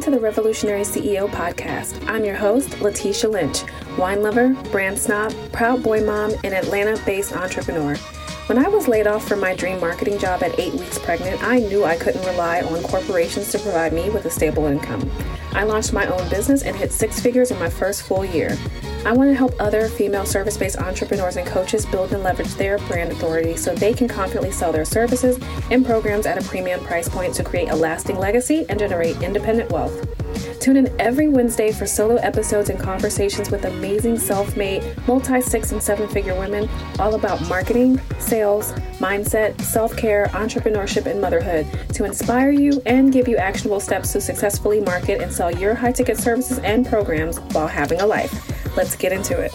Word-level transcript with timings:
Welcome 0.00 0.14
to 0.14 0.18
the 0.18 0.24
Revolutionary 0.24 0.80
CEO 0.80 1.28
podcast. 1.28 2.08
I'm 2.08 2.24
your 2.24 2.34
host, 2.34 2.70
Latesha 2.78 3.30
Lynch, 3.30 3.64
wine 3.98 4.22
lover, 4.22 4.54
brand 4.72 4.98
snob, 4.98 5.34
proud 5.52 5.82
boy 5.82 6.02
mom, 6.02 6.32
and 6.42 6.54
Atlanta 6.54 6.98
based 7.04 7.36
entrepreneur. 7.36 7.94
When 8.46 8.56
I 8.56 8.66
was 8.66 8.88
laid 8.88 9.06
off 9.06 9.28
from 9.28 9.40
my 9.40 9.54
dream 9.54 9.78
marketing 9.78 10.18
job 10.18 10.42
at 10.42 10.58
eight 10.58 10.72
weeks 10.72 10.98
pregnant, 10.98 11.42
I 11.42 11.58
knew 11.58 11.84
I 11.84 11.98
couldn't 11.98 12.24
rely 12.24 12.62
on 12.62 12.82
corporations 12.84 13.52
to 13.52 13.58
provide 13.58 13.92
me 13.92 14.08
with 14.08 14.24
a 14.24 14.30
stable 14.30 14.64
income. 14.64 15.10
I 15.52 15.64
launched 15.64 15.92
my 15.92 16.06
own 16.06 16.26
business 16.30 16.62
and 16.62 16.74
hit 16.74 16.92
six 16.92 17.20
figures 17.20 17.50
in 17.50 17.58
my 17.58 17.68
first 17.68 18.00
full 18.00 18.24
year. 18.24 18.56
I 19.02 19.12
want 19.12 19.30
to 19.30 19.34
help 19.34 19.54
other 19.58 19.88
female 19.88 20.26
service 20.26 20.58
based 20.58 20.76
entrepreneurs 20.76 21.36
and 21.36 21.46
coaches 21.46 21.86
build 21.86 22.12
and 22.12 22.22
leverage 22.22 22.54
their 22.56 22.76
brand 22.80 23.10
authority 23.10 23.56
so 23.56 23.74
they 23.74 23.94
can 23.94 24.08
confidently 24.08 24.50
sell 24.50 24.72
their 24.72 24.84
services 24.84 25.38
and 25.70 25.86
programs 25.86 26.26
at 26.26 26.36
a 26.36 26.46
premium 26.46 26.84
price 26.84 27.08
point 27.08 27.34
to 27.34 27.42
create 27.42 27.70
a 27.70 27.74
lasting 27.74 28.18
legacy 28.18 28.66
and 28.68 28.78
generate 28.78 29.20
independent 29.22 29.70
wealth. 29.72 30.06
Tune 30.60 30.76
in 30.76 31.00
every 31.00 31.28
Wednesday 31.28 31.72
for 31.72 31.86
solo 31.86 32.16
episodes 32.16 32.68
and 32.68 32.78
conversations 32.78 33.50
with 33.50 33.64
amazing 33.64 34.18
self 34.18 34.54
made, 34.54 34.84
multi 35.08 35.40
six 35.40 35.72
and 35.72 35.82
seven 35.82 36.06
figure 36.06 36.38
women 36.38 36.68
all 36.98 37.14
about 37.14 37.40
marketing, 37.48 37.98
sales, 38.18 38.72
mindset, 38.98 39.58
self 39.62 39.96
care, 39.96 40.26
entrepreneurship, 40.32 41.06
and 41.06 41.18
motherhood 41.18 41.66
to 41.94 42.04
inspire 42.04 42.50
you 42.50 42.82
and 42.84 43.14
give 43.14 43.26
you 43.26 43.38
actionable 43.38 43.80
steps 43.80 44.12
to 44.12 44.20
successfully 44.20 44.80
market 44.80 45.22
and 45.22 45.32
sell 45.32 45.50
your 45.50 45.74
high 45.74 45.92
ticket 45.92 46.18
services 46.18 46.58
and 46.58 46.86
programs 46.86 47.38
while 47.52 47.66
having 47.66 47.98
a 48.02 48.06
life. 48.06 48.49
Let's 48.76 48.96
get 48.96 49.12
into 49.12 49.38
it. 49.38 49.52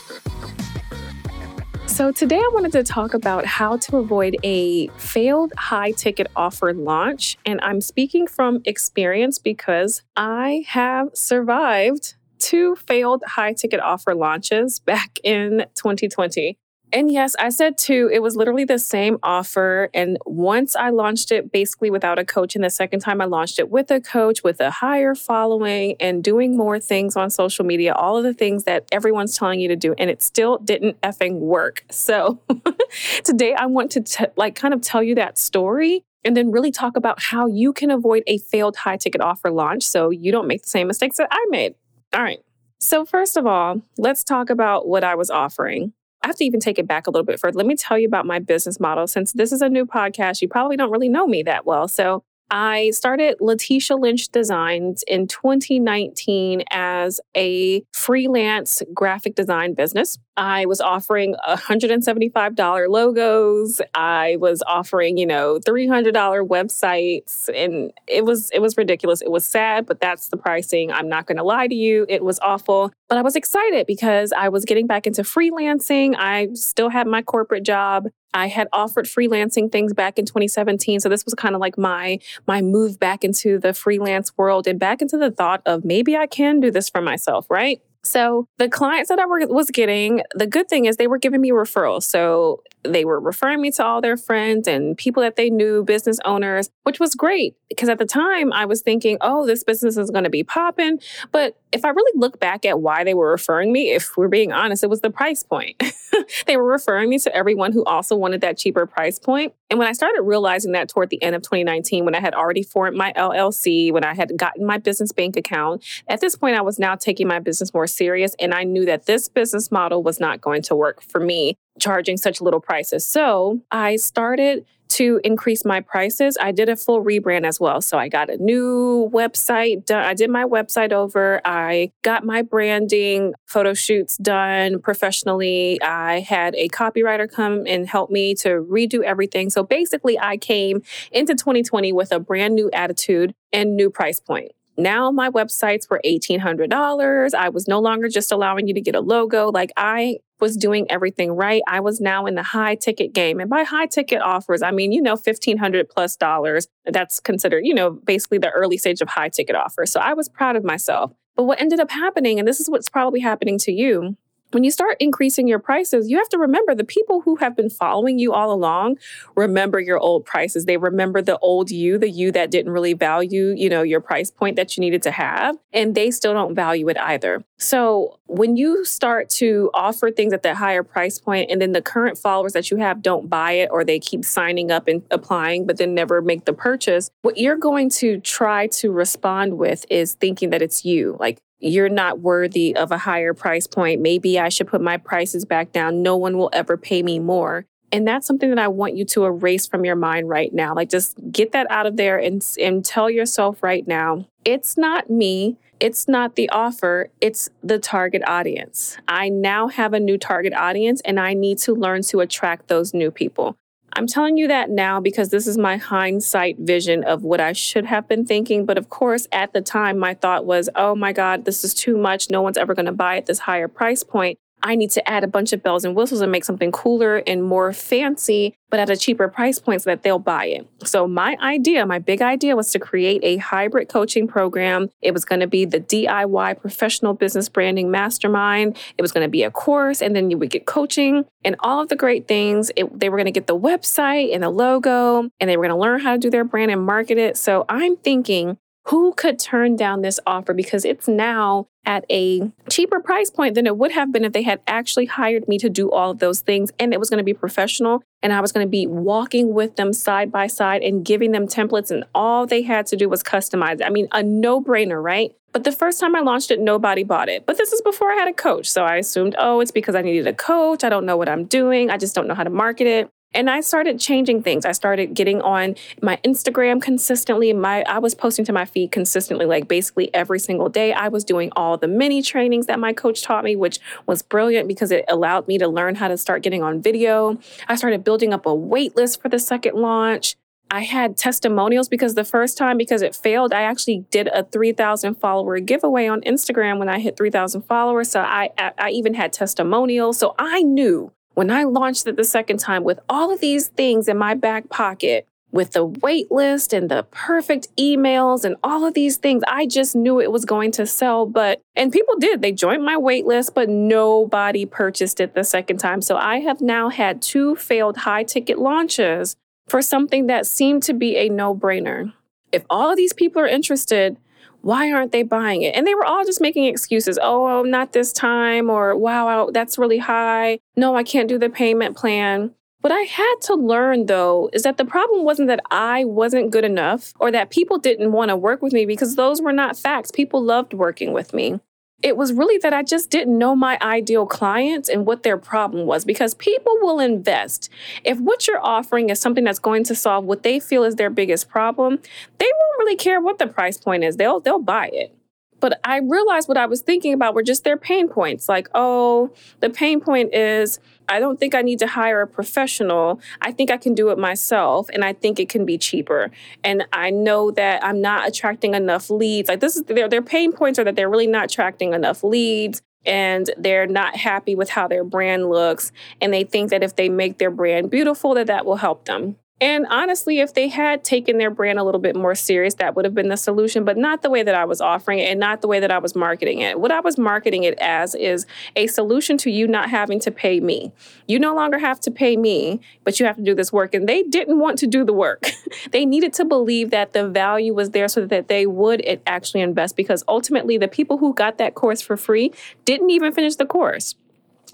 So, 1.87 2.11
today 2.11 2.35
I 2.35 2.51
wanted 2.53 2.73
to 2.73 2.83
talk 2.83 3.13
about 3.13 3.45
how 3.45 3.77
to 3.77 3.97
avoid 3.97 4.35
a 4.43 4.87
failed 4.97 5.53
high 5.57 5.91
ticket 5.91 6.27
offer 6.35 6.73
launch. 6.73 7.37
And 7.45 7.61
I'm 7.61 7.79
speaking 7.79 8.27
from 8.27 8.61
experience 8.65 9.39
because 9.39 10.03
I 10.17 10.65
have 10.67 11.11
survived 11.13 12.15
two 12.37 12.75
failed 12.75 13.23
high 13.25 13.53
ticket 13.53 13.79
offer 13.79 14.13
launches 14.13 14.79
back 14.79 15.19
in 15.23 15.65
2020. 15.75 16.57
And 16.93 17.11
yes, 17.11 17.35
I 17.39 17.49
said 17.49 17.77
two. 17.77 18.09
It 18.13 18.21
was 18.21 18.35
literally 18.35 18.63
the 18.63 18.79
same 18.79 19.17
offer. 19.23 19.89
And 19.93 20.17
once 20.25 20.75
I 20.75 20.89
launched 20.89 21.31
it 21.31 21.51
basically 21.51 21.89
without 21.89 22.19
a 22.19 22.25
coach, 22.25 22.55
and 22.55 22.63
the 22.63 22.69
second 22.69 23.01
time 23.01 23.19
I 23.21 23.25
launched 23.25 23.59
it 23.59 23.69
with 23.69 23.91
a 23.91 23.99
coach, 23.99 24.43
with 24.43 24.59
a 24.61 24.71
higher 24.71 25.15
following, 25.15 25.95
and 25.99 26.23
doing 26.23 26.55
more 26.55 26.79
things 26.79 27.15
on 27.15 27.29
social 27.29 27.65
media, 27.65 27.93
all 27.93 28.17
of 28.17 28.23
the 28.23 28.33
things 28.33 28.63
that 28.63 28.85
everyone's 28.91 29.37
telling 29.37 29.59
you 29.59 29.67
to 29.67 29.75
do. 29.75 29.93
And 29.97 30.09
it 30.09 30.21
still 30.21 30.57
didn't 30.59 30.99
effing 31.01 31.39
work. 31.39 31.83
So 31.91 32.39
today 33.23 33.53
I 33.53 33.65
want 33.65 33.91
to 33.91 34.01
t- 34.01 34.25
like 34.37 34.55
kind 34.55 34.73
of 34.73 34.81
tell 34.81 35.03
you 35.03 35.15
that 35.15 35.37
story 35.37 36.03
and 36.23 36.35
then 36.35 36.51
really 36.51 36.71
talk 36.71 36.97
about 36.97 37.21
how 37.21 37.45
you 37.45 37.71
can 37.71 37.91
avoid 37.91 38.23
a 38.27 38.37
failed 38.39 38.75
high 38.77 38.97
ticket 38.97 39.21
offer 39.21 39.51
launch 39.51 39.83
so 39.83 40.09
you 40.09 40.31
don't 40.31 40.47
make 40.47 40.63
the 40.63 40.69
same 40.69 40.87
mistakes 40.87 41.17
that 41.17 41.27
I 41.31 41.45
made. 41.49 41.75
All 42.13 42.23
right. 42.23 42.39
So, 42.79 43.05
first 43.05 43.37
of 43.37 43.45
all, 43.45 43.81
let's 43.97 44.23
talk 44.23 44.49
about 44.49 44.87
what 44.87 45.03
I 45.03 45.15
was 45.15 45.29
offering. 45.29 45.93
I 46.25 46.27
have 46.27 46.37
to 46.37 46.43
even 46.43 46.59
take 46.59 46.79
it 46.79 46.87
back 46.87 47.05
a 47.05 47.11
little 47.11 47.23
bit 47.23 47.39
further. 47.39 47.55
Let 47.55 47.67
me 47.67 47.75
tell 47.75 47.99
you 47.99 48.07
about 48.07 48.25
my 48.25 48.39
business 48.39 48.79
model. 48.79 49.05
Since 49.05 49.33
this 49.33 49.51
is 49.51 49.61
a 49.61 49.69
new 49.69 49.85
podcast, 49.85 50.41
you 50.41 50.47
probably 50.47 50.75
don't 50.75 50.89
really 50.89 51.07
know 51.07 51.27
me 51.27 51.43
that 51.43 51.67
well. 51.67 51.87
So 51.87 52.23
I 52.49 52.89
started 52.89 53.37
Latesha 53.39 53.99
Lynch 53.99 54.29
Designs 54.29 55.03
in 55.07 55.27
2019 55.27 56.63
as 56.71 57.21
a 57.37 57.83
freelance 57.93 58.81
graphic 58.91 59.35
design 59.35 59.75
business. 59.75 60.17
I 60.37 60.65
was 60.65 60.81
offering 60.81 61.35
$175 61.47 62.89
logos. 62.89 63.81
I 63.93 64.37
was 64.39 64.61
offering, 64.67 65.17
you 65.17 65.25
know, 65.25 65.59
$300 65.65 66.13
websites 66.47 67.49
and 67.55 67.93
it 68.07 68.25
was 68.25 68.49
it 68.51 68.59
was 68.59 68.75
ridiculous. 68.77 69.21
It 69.21 69.31
was 69.31 69.45
sad, 69.45 69.85
but 69.85 70.01
that's 70.01 70.29
the 70.29 70.37
pricing. 70.37 70.91
I'm 70.91 71.07
not 71.07 71.25
going 71.25 71.37
to 71.37 71.43
lie 71.43 71.67
to 71.67 71.75
you. 71.75 72.05
It 72.09 72.23
was 72.23 72.39
awful, 72.39 72.91
but 73.07 73.17
I 73.17 73.21
was 73.21 73.35
excited 73.35 73.87
because 73.87 74.33
I 74.33 74.49
was 74.49 74.65
getting 74.65 74.87
back 74.87 75.07
into 75.07 75.21
freelancing. 75.21 76.15
I 76.17 76.49
still 76.53 76.89
had 76.89 77.07
my 77.07 77.21
corporate 77.21 77.63
job. 77.63 78.07
I 78.33 78.47
had 78.47 78.67
offered 78.73 79.05
freelancing 79.05 79.71
things 79.71 79.93
back 79.93 80.19
in 80.19 80.25
2017, 80.25 80.99
so 80.99 81.07
this 81.07 81.23
was 81.23 81.33
kind 81.33 81.55
of 81.55 81.61
like 81.61 81.77
my 81.77 82.19
my 82.45 82.61
move 82.61 82.99
back 82.99 83.23
into 83.23 83.57
the 83.57 83.73
freelance 83.73 84.33
world 84.37 84.67
and 84.67 84.77
back 84.77 85.01
into 85.01 85.17
the 85.17 85.31
thought 85.31 85.61
of 85.65 85.85
maybe 85.85 86.17
I 86.17 86.27
can 86.27 86.59
do 86.59 86.69
this 86.69 86.89
for 86.89 86.99
myself, 86.99 87.49
right? 87.49 87.81
So 88.05 88.47
the 88.57 88.69
clients 88.69 89.09
that 89.09 89.19
I 89.19 89.25
was 89.25 89.69
getting, 89.71 90.21
the 90.35 90.47
good 90.47 90.69
thing 90.69 90.85
is 90.85 90.97
they 90.97 91.07
were 91.07 91.17
giving 91.17 91.41
me 91.41 91.49
referrals. 91.49 92.03
So 92.03 92.61
they 92.87 93.05
were 93.05 93.19
referring 93.19 93.61
me 93.61 93.71
to 93.71 93.85
all 93.85 94.01
their 94.01 94.17
friends 94.17 94.67
and 94.67 94.97
people 94.97 95.21
that 95.23 95.35
they 95.35 95.49
knew, 95.49 95.83
business 95.83 96.19
owners, 96.25 96.69
which 96.83 96.99
was 96.99 97.15
great 97.15 97.55
because 97.69 97.89
at 97.89 97.97
the 97.97 98.05
time 98.05 98.53
I 98.53 98.65
was 98.65 98.81
thinking, 98.81 99.17
oh, 99.21 99.45
this 99.45 99.63
business 99.63 99.97
is 99.97 100.11
going 100.11 100.23
to 100.23 100.29
be 100.29 100.43
popping. 100.43 100.99
But 101.31 101.57
if 101.71 101.83
I 101.83 101.89
really 101.89 102.17
look 102.17 102.39
back 102.39 102.65
at 102.65 102.79
why 102.79 103.03
they 103.03 103.13
were 103.13 103.31
referring 103.31 103.71
me, 103.71 103.91
if 103.91 104.15
we're 104.15 104.27
being 104.27 104.51
honest, 104.51 104.83
it 104.83 104.89
was 104.89 105.01
the 105.01 105.09
price 105.09 105.43
point. 105.43 105.81
they 106.47 106.57
were 106.57 106.65
referring 106.65 107.09
me 107.09 107.19
to 107.19 107.35
everyone 107.35 107.73
who 107.73 107.83
also 107.83 108.15
wanted 108.15 108.41
that 108.41 108.57
cheaper 108.57 108.85
price 108.85 109.19
point. 109.19 109.53
And 109.69 109.79
when 109.79 109.87
I 109.87 109.93
started 109.93 110.21
realizing 110.21 110.73
that 110.73 110.89
toward 110.89 111.09
the 111.09 111.21
end 111.21 111.35
of 111.35 111.41
2019, 111.41 112.05
when 112.05 112.15
I 112.15 112.19
had 112.19 112.33
already 112.33 112.63
formed 112.63 112.95
my 112.95 113.11
LLC, 113.13 113.91
when 113.91 114.05
I 114.05 114.13
had 114.13 114.37
gotten 114.37 114.65
my 114.65 114.77
business 114.77 115.11
bank 115.11 115.35
account, 115.35 115.83
at 116.07 116.21
this 116.21 116.35
point 116.35 116.55
I 116.55 116.61
was 116.61 116.79
now 116.79 116.95
taking 116.95 117.27
my 117.27 117.39
business 117.39 117.73
more 117.73 117.87
serious. 117.87 118.35
And 118.39 118.53
I 118.53 118.63
knew 118.63 118.85
that 118.85 119.05
this 119.05 119.27
business 119.27 119.71
model 119.71 120.03
was 120.03 120.19
not 120.19 120.41
going 120.41 120.61
to 120.63 120.75
work 120.75 121.01
for 121.01 121.19
me, 121.19 121.57
charging 121.79 122.17
such 122.17 122.41
little 122.41 122.61
prices. 122.61 123.05
So 123.05 123.61
I 123.71 123.95
started 123.97 124.65
to 124.87 125.19
increase 125.23 125.65
my 125.65 125.81
prices, 125.81 126.37
I 126.39 126.51
did 126.51 126.69
a 126.69 126.75
full 126.75 127.03
rebrand 127.03 127.45
as 127.45 127.59
well. 127.59 127.81
So 127.81 127.97
I 127.97 128.07
got 128.07 128.29
a 128.29 128.37
new 128.37 129.09
website 129.13 129.85
done. 129.85 130.03
I 130.05 130.13
did 130.13 130.29
my 130.29 130.45
website 130.45 130.91
over. 130.91 131.41
I 131.43 131.91
got 132.01 132.23
my 132.23 132.41
branding 132.41 133.33
photo 133.45 133.73
shoots 133.73 134.17
done 134.17 134.79
professionally. 134.79 135.81
I 135.81 136.21
had 136.21 136.55
a 136.55 136.69
copywriter 136.69 137.29
come 137.29 137.63
and 137.67 137.87
help 137.87 138.09
me 138.09 138.35
to 138.35 138.49
redo 138.49 139.03
everything. 139.03 139.49
So 139.49 139.63
basically, 139.63 140.19
I 140.19 140.37
came 140.37 140.81
into 141.11 141.35
2020 141.35 141.91
with 141.91 142.11
a 142.11 142.19
brand 142.19 142.55
new 142.55 142.69
attitude 142.71 143.33
and 143.51 143.75
new 143.75 143.89
price 143.89 144.19
point. 144.19 144.51
Now 144.77 145.09
my 145.09 145.29
websites 145.29 145.89
were 145.89 146.01
$1,800. 146.05 147.33
I 147.33 147.49
was 147.49 147.67
no 147.67 147.79
longer 147.79 148.09
just 148.09 148.31
allowing 148.31 148.67
you 148.67 148.73
to 148.73 148.81
get 148.81 148.95
a 148.95 148.99
logo. 148.99 149.49
Like 149.49 149.71
I 149.77 150.19
was 150.39 150.57
doing 150.57 150.85
everything 150.89 151.31
right. 151.31 151.61
I 151.67 151.79
was 151.79 152.01
now 152.01 152.25
in 152.25 152.35
the 152.35 152.43
high 152.43 152.75
ticket 152.75 153.13
game. 153.13 153.39
And 153.39 153.49
by 153.49 153.63
high 153.63 153.85
ticket 153.85 154.21
offers, 154.21 154.61
I 154.61 154.71
mean, 154.71 154.91
you 154.91 155.01
know, 155.01 155.13
1500 155.13 155.89
plus 155.89 156.15
dollars. 156.15 156.67
That's 156.85 157.19
considered, 157.19 157.65
you 157.65 157.73
know, 157.73 157.91
basically 157.91 158.37
the 158.37 158.49
early 158.49 158.77
stage 158.77 159.01
of 159.01 159.09
high 159.09 159.29
ticket 159.29 159.55
offers. 159.55 159.91
So 159.91 159.99
I 159.99 160.13
was 160.13 160.29
proud 160.29 160.55
of 160.55 160.63
myself. 160.63 161.11
But 161.35 161.43
what 161.43 161.59
ended 161.59 161.79
up 161.79 161.91
happening, 161.91 162.39
and 162.39 162.47
this 162.47 162.59
is 162.59 162.69
what's 162.69 162.89
probably 162.89 163.19
happening 163.19 163.57
to 163.59 163.71
you, 163.71 164.15
when 164.55 164.63
you 164.63 164.71
start 164.71 164.95
increasing 165.01 165.49
your 165.49 165.59
prices, 165.59 166.09
you 166.09 166.17
have 166.17 166.29
to 166.29 166.37
remember 166.37 166.73
the 166.73 166.85
people 166.85 167.19
who 167.19 167.35
have 167.35 167.57
been 167.57 167.69
following 167.69 168.17
you 168.17 168.31
all 168.31 168.53
along 168.53 168.97
remember 169.35 169.81
your 169.81 169.99
old 169.99 170.25
prices. 170.25 170.63
They 170.63 170.77
remember 170.77 171.21
the 171.21 171.37
old 171.39 171.71
you, 171.71 171.97
the 171.97 172.09
you 172.09 172.31
that 172.31 172.51
didn't 172.51 172.71
really 172.71 172.93
value, 172.93 173.53
you 173.57 173.67
know, 173.67 173.81
your 173.81 173.99
price 173.99 174.31
point 174.31 174.55
that 174.55 174.77
you 174.77 174.81
needed 174.81 175.03
to 175.03 175.11
have, 175.11 175.57
and 175.73 175.93
they 175.93 176.09
still 176.09 176.33
don't 176.33 176.55
value 176.55 176.87
it 176.87 176.97
either. 176.97 177.43
So, 177.57 178.17
when 178.27 178.55
you 178.55 178.85
start 178.85 179.29
to 179.31 179.69
offer 179.73 180.09
things 180.09 180.31
at 180.31 180.41
that 180.43 180.55
higher 180.55 180.83
price 180.83 181.19
point 181.19 181.51
and 181.51 181.61
then 181.61 181.73
the 181.73 181.81
current 181.81 182.17
followers 182.17 182.53
that 182.53 182.71
you 182.71 182.77
have 182.77 183.01
don't 183.01 183.29
buy 183.29 183.51
it 183.51 183.69
or 183.71 183.83
they 183.83 183.99
keep 183.99 184.25
signing 184.25 184.71
up 184.71 184.87
and 184.87 185.03
applying 185.11 185.65
but 185.65 185.77
then 185.77 185.93
never 185.93 186.21
make 186.21 186.45
the 186.45 186.53
purchase, 186.53 187.11
what 187.23 187.37
you're 187.37 187.57
going 187.57 187.89
to 187.89 188.21
try 188.21 188.67
to 188.67 188.89
respond 188.89 189.57
with 189.57 189.85
is 189.89 190.13
thinking 190.13 190.49
that 190.51 190.61
it's 190.61 190.85
you. 190.85 191.17
Like 191.19 191.39
you're 191.65 191.89
not 191.89 192.19
worthy 192.19 192.75
of 192.75 192.91
a 192.91 192.97
higher 192.97 193.33
price 193.33 193.65
point. 193.65 193.99
Maybe 193.99 194.39
I 194.39 194.49
should 194.49 194.67
put 194.67 194.81
my 194.81 194.97
prices 194.97 195.45
back 195.45 195.71
down. 195.71 196.03
No 196.03 196.15
one 196.15 196.37
will 196.37 196.51
ever 196.53 196.77
pay 196.77 197.01
me 197.01 197.17
more. 197.19 197.65
And 197.91 198.07
that's 198.07 198.27
something 198.27 198.49
that 198.49 198.59
I 198.59 198.67
want 198.67 198.95
you 198.95 199.05
to 199.05 199.25
erase 199.25 199.65
from 199.65 199.83
your 199.83 199.95
mind 199.95 200.29
right 200.29 200.53
now. 200.53 200.75
Like 200.75 200.89
just 200.89 201.17
get 201.31 201.53
that 201.53 201.65
out 201.69 201.85
of 201.85 201.97
there 201.97 202.17
and 202.17 202.45
and 202.61 202.83
tell 202.83 203.09
yourself 203.09 203.63
right 203.63 203.87
now, 203.87 204.27
it's 204.43 204.77
not 204.77 205.09
me. 205.09 205.57
It's 205.79 206.07
not 206.07 206.35
the 206.35 206.49
offer, 206.49 207.09
it's 207.19 207.49
the 207.61 207.79
target 207.79 208.21
audience. 208.25 208.97
I 209.07 209.27
now 209.29 209.67
have 209.67 209.93
a 209.93 209.99
new 209.99 210.17
target 210.17 210.53
audience 210.53 211.01
and 211.03 211.19
I 211.19 211.33
need 211.33 211.57
to 211.59 211.73
learn 211.73 212.01
to 212.03 212.21
attract 212.21 212.67
those 212.67 212.93
new 212.93 213.11
people. 213.11 213.57
I'm 213.97 214.07
telling 214.07 214.35
you 214.35 214.49
that 214.49 214.69
now 214.69 214.99
because 214.99 215.29
this 215.29 215.47
is 215.47 215.57
my 215.57 215.77
hindsight 215.77 216.57
vision 216.59 217.05
of 217.05 217.23
what 217.23 217.39
I 217.39 217.53
should 217.53 217.85
have 217.85 218.09
been 218.09 218.25
thinking. 218.25 218.65
But 218.65 218.77
of 218.77 218.89
course, 218.89 219.25
at 219.31 219.53
the 219.53 219.61
time, 219.61 219.97
my 219.97 220.13
thought 220.13 220.45
was, 220.45 220.69
oh 220.75 220.95
my 220.95 221.13
God, 221.13 221.45
this 221.45 221.63
is 221.63 221.73
too 221.73 221.95
much. 221.95 222.29
No 222.29 222.41
one's 222.41 222.57
ever 222.57 222.73
going 222.73 222.87
to 222.87 222.91
buy 222.91 223.15
at 223.15 223.25
this 223.25 223.39
higher 223.39 223.69
price 223.69 224.03
point. 224.03 224.37
I 224.65 224.75
need 224.75 224.89
to 224.91 225.07
add 225.07 225.23
a 225.23 225.27
bunch 225.27 225.53
of 225.53 225.61
bells 225.61 225.85
and 225.85 225.95
whistles 225.95 226.21
and 226.21 226.31
make 226.31 226.43
something 226.43 226.71
cooler 226.71 227.17
and 227.17 227.43
more 227.43 227.71
fancy, 227.71 228.55
but 228.71 228.79
at 228.79 228.89
a 228.89 228.97
cheaper 228.97 229.27
price 229.27 229.59
point 229.59 229.83
so 229.83 229.91
that 229.91 230.01
they'll 230.01 230.17
buy 230.17 230.47
it. 230.47 230.67
So, 230.83 231.07
my 231.07 231.37
idea, 231.39 231.85
my 231.85 231.99
big 231.99 232.19
idea 232.19 232.55
was 232.55 232.71
to 232.71 232.79
create 232.79 233.21
a 233.23 233.37
hybrid 233.37 233.89
coaching 233.89 234.27
program. 234.27 234.89
It 235.03 235.11
was 235.11 235.23
going 235.23 235.41
to 235.41 235.47
be 235.47 235.65
the 235.65 235.79
DIY 235.79 236.59
professional 236.59 237.13
business 237.13 237.47
branding 237.47 237.91
mastermind. 237.91 238.75
It 238.97 239.03
was 239.03 239.11
going 239.11 239.23
to 239.23 239.29
be 239.29 239.43
a 239.43 239.51
course, 239.51 240.01
and 240.01 240.15
then 240.15 240.31
you 240.31 240.37
would 240.39 240.49
get 240.49 240.65
coaching 240.65 241.25
and 241.43 241.55
all 241.59 241.79
of 241.79 241.89
the 241.89 241.95
great 241.95 242.27
things. 242.27 242.71
It, 242.75 242.99
they 242.99 243.09
were 243.09 243.17
going 243.17 243.25
to 243.25 243.31
get 243.31 243.45
the 243.45 243.57
website 243.57 244.33
and 244.33 244.41
the 244.41 244.49
logo, 244.49 245.29
and 245.39 245.47
they 245.47 245.57
were 245.57 245.63
going 245.63 245.75
to 245.75 245.79
learn 245.79 245.99
how 245.99 246.13
to 246.13 246.17
do 246.17 246.31
their 246.31 246.43
brand 246.43 246.71
and 246.71 246.81
market 246.81 247.19
it. 247.19 247.37
So, 247.37 247.65
I'm 247.69 247.97
thinking 247.97 248.57
who 248.87 249.13
could 249.13 249.39
turn 249.39 249.75
down 249.75 250.01
this 250.01 250.19
offer 250.27 250.53
because 250.53 250.85
it's 250.85 251.07
now 251.07 251.67
at 251.85 252.05
a 252.09 252.51
cheaper 252.69 252.99
price 252.99 253.29
point 253.29 253.55
than 253.55 253.65
it 253.65 253.77
would 253.77 253.91
have 253.91 254.11
been 254.11 254.23
if 254.23 254.33
they 254.33 254.43
had 254.43 254.59
actually 254.67 255.05
hired 255.05 255.47
me 255.47 255.57
to 255.57 255.69
do 255.69 255.91
all 255.91 256.11
of 256.11 256.19
those 256.19 256.41
things 256.41 256.71
and 256.79 256.93
it 256.93 256.99
was 256.99 257.09
going 257.09 257.17
to 257.17 257.23
be 257.23 257.33
professional 257.33 258.03
and 258.21 258.33
I 258.33 258.41
was 258.41 258.51
going 258.51 258.65
to 258.65 258.69
be 258.69 258.87
walking 258.87 259.53
with 259.53 259.75
them 259.75 259.93
side 259.93 260.31
by 260.31 260.47
side 260.47 260.81
and 260.81 261.05
giving 261.05 261.31
them 261.31 261.47
templates 261.47 261.91
and 261.91 262.03
all 262.13 262.45
they 262.45 262.61
had 262.61 262.85
to 262.87 262.95
do 262.95 263.09
was 263.09 263.23
customize. 263.23 263.81
I 263.83 263.89
mean, 263.89 264.07
a 264.11 264.23
no-brainer, 264.23 265.01
right? 265.01 265.35
But 265.51 265.63
the 265.63 265.71
first 265.71 265.99
time 265.99 266.15
I 266.15 266.19
launched 266.19 266.51
it, 266.51 266.59
nobody 266.59 267.03
bought 267.03 267.29
it. 267.29 267.45
But 267.45 267.57
this 267.57 267.71
is 267.71 267.81
before 267.81 268.11
I 268.11 268.15
had 268.15 268.27
a 268.27 268.33
coach. 268.33 268.69
So 268.69 268.83
I 268.83 268.97
assumed, 268.97 269.35
oh, 269.39 269.61
it's 269.61 269.71
because 269.71 269.95
I 269.95 270.01
needed 270.01 270.27
a 270.27 270.33
coach. 270.33 270.83
I 270.83 270.89
don't 270.89 271.05
know 271.05 271.15
what 271.15 271.29
I'm 271.29 271.45
doing. 271.45 271.89
I 271.89 271.97
just 271.97 272.13
don't 272.13 272.27
know 272.27 272.33
how 272.33 272.43
to 272.43 272.49
market 272.49 272.87
it. 272.87 273.09
And 273.35 273.49
I 273.49 273.59
started 273.59 273.99
changing 273.99 274.41
things. 274.43 274.65
I 274.65 274.71
started 274.71 275.13
getting 275.13 275.41
on 275.41 275.75
my 276.01 276.17
Instagram 276.23 276.81
consistently. 276.81 277.51
My 277.51 277.83
I 277.83 277.99
was 277.99 278.15
posting 278.15 278.45
to 278.45 278.53
my 278.53 278.65
feed 278.65 278.91
consistently, 278.91 279.45
like 279.45 279.67
basically 279.67 280.11
every 280.13 280.39
single 280.39 280.69
day. 280.69 280.93
I 280.93 281.09
was 281.09 281.25
doing 281.25 281.51
all 281.55 281.77
the 281.77 281.87
mini 281.87 282.21
trainings 282.21 282.65
that 282.67 282.79
my 282.79 282.93
coach 282.93 283.21
taught 283.21 283.43
me, 283.43 283.55
which 283.55 283.79
was 284.05 284.23
brilliant 284.23 284.69
because 284.69 284.89
it 284.89 285.03
allowed 285.09 285.47
me 285.47 285.57
to 285.57 285.67
learn 285.67 285.95
how 285.95 286.07
to 286.07 286.17
start 286.17 286.43
getting 286.43 286.63
on 286.63 286.81
video. 286.81 287.37
I 287.67 287.75
started 287.75 288.05
building 288.05 288.33
up 288.33 288.45
a 288.45 288.55
wait 288.55 288.95
list 288.95 289.21
for 289.21 289.27
the 289.27 289.39
second 289.39 289.75
launch. 289.75 290.37
I 290.71 290.81
had 290.81 291.15
testimonials 291.15 291.87
because 291.87 292.15
the 292.15 292.23
first 292.23 292.57
time, 292.57 292.77
because 292.77 293.01
it 293.01 293.15
failed, 293.15 293.53
I 293.53 293.61
actually 293.61 294.05
did 294.09 294.27
a 294.27 294.43
3,000 294.43 295.15
follower 295.15 295.59
giveaway 295.59 296.07
on 296.07 296.21
Instagram 296.21 296.79
when 296.79 296.89
I 296.89 296.99
hit 296.99 297.17
3,000 297.17 297.61
followers. 297.63 298.09
So 298.09 298.21
I, 298.21 298.49
I 298.57 298.89
even 298.89 299.13
had 299.13 299.31
testimonials. 299.31 300.17
So 300.17 300.33
I 300.39 300.63
knew 300.63 301.11
when 301.35 301.51
I 301.51 301.63
launched 301.63 302.07
it 302.07 302.15
the 302.15 302.23
second 302.23 302.57
time 302.57 302.83
with 302.83 302.99
all 303.07 303.31
of 303.31 303.39
these 303.39 303.67
things 303.67 304.07
in 304.07 304.17
my 304.17 304.33
back 304.33 304.69
pocket, 304.69 305.27
with 305.51 305.71
the 305.71 305.85
wait 305.85 306.29
list 306.31 306.73
and 306.73 306.89
the 306.89 307.03
perfect 307.11 307.67
emails 307.77 308.43
and 308.43 308.57
all 308.61 308.85
of 308.85 308.93
these 308.93 309.15
things, 309.17 309.41
I 309.47 309.65
just 309.65 309.95
knew 309.95 310.19
it 310.19 310.31
was 310.31 310.43
going 310.43 310.71
to 310.73 310.85
sell. 310.85 311.25
But, 311.25 311.61
and 311.75 311.93
people 311.93 312.17
did, 312.17 312.41
they 312.41 312.51
joined 312.51 312.83
my 312.83 312.97
wait 312.97 313.25
list, 313.25 313.55
but 313.55 313.69
nobody 313.69 314.65
purchased 314.65 315.21
it 315.21 315.33
the 315.33 315.45
second 315.45 315.77
time. 315.77 316.01
So 316.01 316.17
I 316.17 316.39
have 316.39 316.59
now 316.59 316.89
had 316.89 317.21
two 317.21 317.55
failed 317.55 317.97
high 317.97 318.23
ticket 318.23 318.59
launches 318.59 319.37
for 319.67 319.81
something 319.81 320.27
that 320.27 320.45
seemed 320.45 320.83
to 320.83 320.93
be 320.93 321.15
a 321.15 321.29
no 321.29 321.55
brainer. 321.55 322.11
If 322.51 322.65
all 322.69 322.91
of 322.91 322.97
these 322.97 323.13
people 323.13 323.41
are 323.41 323.47
interested, 323.47 324.17
why 324.65 324.91
aren't 324.91 325.11
they 325.11 325.21
buying 325.21 325.61
it? 325.61 325.75
And 325.75 325.85
they 325.85 325.93
were 325.93 326.03
all 326.03 326.25
just 326.25 326.41
making 326.41 326.65
excuses. 326.65 327.19
Oh, 327.21 327.61
not 327.61 327.93
this 327.93 328.11
time, 328.11 328.71
or 328.71 328.97
wow, 328.97 329.51
that's 329.53 329.77
really 329.77 329.99
high. 329.99 330.57
No, 330.75 330.95
I 330.95 331.03
can't 331.03 331.29
do 331.29 331.37
the 331.37 331.51
payment 331.51 331.95
plan. 331.95 332.49
What 332.81 332.91
I 332.91 333.01
had 333.01 333.35
to 333.41 333.53
learn 333.53 334.07
though 334.07 334.49
is 334.53 334.63
that 334.63 334.77
the 334.77 334.85
problem 334.85 335.23
wasn't 335.23 335.49
that 335.49 335.59
I 335.69 336.03
wasn't 336.03 336.49
good 336.49 336.65
enough 336.65 337.13
or 337.19 337.31
that 337.31 337.51
people 337.51 337.77
didn't 337.77 338.11
want 338.11 338.29
to 338.29 338.35
work 338.35 338.63
with 338.63 338.73
me 338.73 338.87
because 338.87 339.15
those 339.15 339.39
were 339.39 339.53
not 339.53 339.77
facts. 339.77 340.09
People 340.09 340.43
loved 340.43 340.73
working 340.73 341.13
with 341.13 341.31
me 341.31 341.59
it 342.05 342.17
was 342.17 342.31
really 342.33 342.59
that 342.59 342.71
I 342.71 342.83
just 342.83 343.09
didn't 343.09 343.35
know 343.35 343.55
my 343.55 343.79
ideal 343.81 344.27
clients 344.27 344.89
and 344.89 345.07
what 345.07 345.23
their 345.23 345.37
problem 345.39 345.87
was 345.87 346.05
because 346.05 346.35
people 346.35 346.77
will 346.79 346.99
invest. 346.99 347.67
If 348.03 348.19
what 348.19 348.47
you're 348.47 348.63
offering 348.63 349.09
is 349.09 349.19
something 349.19 349.43
that's 349.43 349.57
going 349.57 349.85
to 349.85 349.95
solve 349.95 350.23
what 350.23 350.43
they 350.43 350.59
feel 350.59 350.83
is 350.83 350.97
their 350.97 351.09
biggest 351.09 351.49
problem, 351.49 351.97
they 352.37 352.45
won't 352.45 352.77
really 352.77 352.95
care 352.95 353.19
what 353.19 353.39
the 353.39 353.47
price 353.47 353.79
point 353.79 354.03
is. 354.03 354.17
They'll 354.17 354.39
they'll 354.39 354.59
buy 354.59 354.91
it. 354.93 355.15
But 355.59 355.79
I 355.83 355.97
realized 355.97 356.47
what 356.47 356.57
I 356.57 356.67
was 356.67 356.81
thinking 356.81 357.11
about 357.11 357.33
were 357.33 357.41
just 357.41 357.63
their 357.63 357.75
pain 357.77 358.07
points. 358.07 358.47
Like, 358.47 358.67
oh, 358.75 359.33
the 359.61 359.71
pain 359.71 359.99
point 359.99 360.31
is 360.31 360.79
I 361.07 361.19
don't 361.19 361.39
think 361.39 361.55
I 361.55 361.61
need 361.61 361.79
to 361.79 361.87
hire 361.87 362.21
a 362.21 362.27
professional. 362.27 363.19
I 363.41 363.51
think 363.51 363.71
I 363.71 363.77
can 363.77 363.93
do 363.93 364.09
it 364.09 364.17
myself 364.17 364.89
and 364.93 365.03
I 365.03 365.13
think 365.13 365.39
it 365.39 365.49
can 365.49 365.65
be 365.65 365.77
cheaper. 365.77 366.31
And 366.63 366.85
I 366.93 367.09
know 367.09 367.51
that 367.51 367.83
I'm 367.83 368.01
not 368.01 368.27
attracting 368.27 368.73
enough 368.73 369.09
leads. 369.09 369.49
Like 369.49 369.59
this 369.59 369.75
is 369.75 369.83
their 369.83 370.07
their 370.07 370.21
pain 370.21 370.51
points 370.51 370.79
are 370.79 370.83
that 370.83 370.95
they're 370.95 371.09
really 371.09 371.27
not 371.27 371.45
attracting 371.45 371.93
enough 371.93 372.23
leads 372.23 372.81
and 373.05 373.49
they're 373.57 373.87
not 373.87 374.15
happy 374.15 374.55
with 374.55 374.69
how 374.69 374.87
their 374.87 375.03
brand 375.03 375.49
looks 375.49 375.91
and 376.21 376.33
they 376.33 376.43
think 376.43 376.71
that 376.71 376.83
if 376.83 376.95
they 376.95 377.09
make 377.09 377.37
their 377.37 377.51
brand 377.51 377.91
beautiful 377.91 378.33
that 378.33 378.47
that 378.47 378.65
will 378.65 378.77
help 378.77 379.05
them. 379.05 379.35
And 379.61 379.85
honestly, 379.89 380.41
if 380.41 380.53
they 380.53 380.67
had 380.67 381.05
taken 381.05 381.37
their 381.37 381.49
brand 381.49 381.79
a 381.79 381.83
little 381.83 382.01
bit 382.01 382.13
more 382.13 382.35
serious, 382.35 382.73
that 382.75 382.93
would 382.93 383.05
have 383.05 383.15
been 383.15 383.29
the 383.29 383.37
solution, 383.37 383.85
but 383.85 383.95
not 383.95 384.21
the 384.21 384.29
way 384.29 384.43
that 384.43 384.53
I 384.53 384.65
was 384.65 384.81
offering 384.81 385.19
it 385.19 385.31
and 385.31 385.39
not 385.39 385.61
the 385.61 385.69
way 385.69 385.79
that 385.79 385.91
I 385.91 385.97
was 385.97 386.13
marketing 386.13 386.59
it. 386.59 386.77
What 386.77 386.91
I 386.91 386.99
was 386.99 387.17
marketing 387.17 387.63
it 387.63 387.79
as 387.79 388.15
is 388.15 388.45
a 388.75 388.87
solution 388.87 389.37
to 389.39 389.49
you 389.49 389.65
not 389.65 389.89
having 389.89 390.19
to 390.21 390.31
pay 390.31 390.59
me. 390.59 390.91
You 391.25 391.39
no 391.39 391.55
longer 391.55 391.77
have 391.77 392.01
to 392.01 392.11
pay 392.11 392.35
me, 392.35 392.81
but 393.05 393.17
you 393.17 393.25
have 393.25 393.37
to 393.37 393.43
do 393.43 393.55
this 393.55 393.71
work. 393.71 393.93
And 393.93 394.09
they 394.09 394.23
didn't 394.23 394.59
want 394.59 394.77
to 394.79 394.87
do 394.87 395.05
the 395.05 395.13
work. 395.13 395.47
they 395.91 396.05
needed 396.05 396.33
to 396.33 396.43
believe 396.43 396.89
that 396.89 397.13
the 397.13 397.25
value 397.29 397.73
was 397.73 397.91
there 397.91 398.09
so 398.09 398.25
that 398.25 398.49
they 398.49 398.65
would 398.65 399.21
actually 399.25 399.61
invest 399.61 399.95
because 399.95 400.21
ultimately 400.27 400.77
the 400.77 400.89
people 400.89 401.17
who 401.19 401.33
got 401.33 401.57
that 401.59 401.75
course 401.75 402.01
for 402.01 402.17
free 402.17 402.51
didn't 402.83 403.09
even 403.09 403.31
finish 403.31 403.55
the 403.55 403.65
course. 403.65 404.15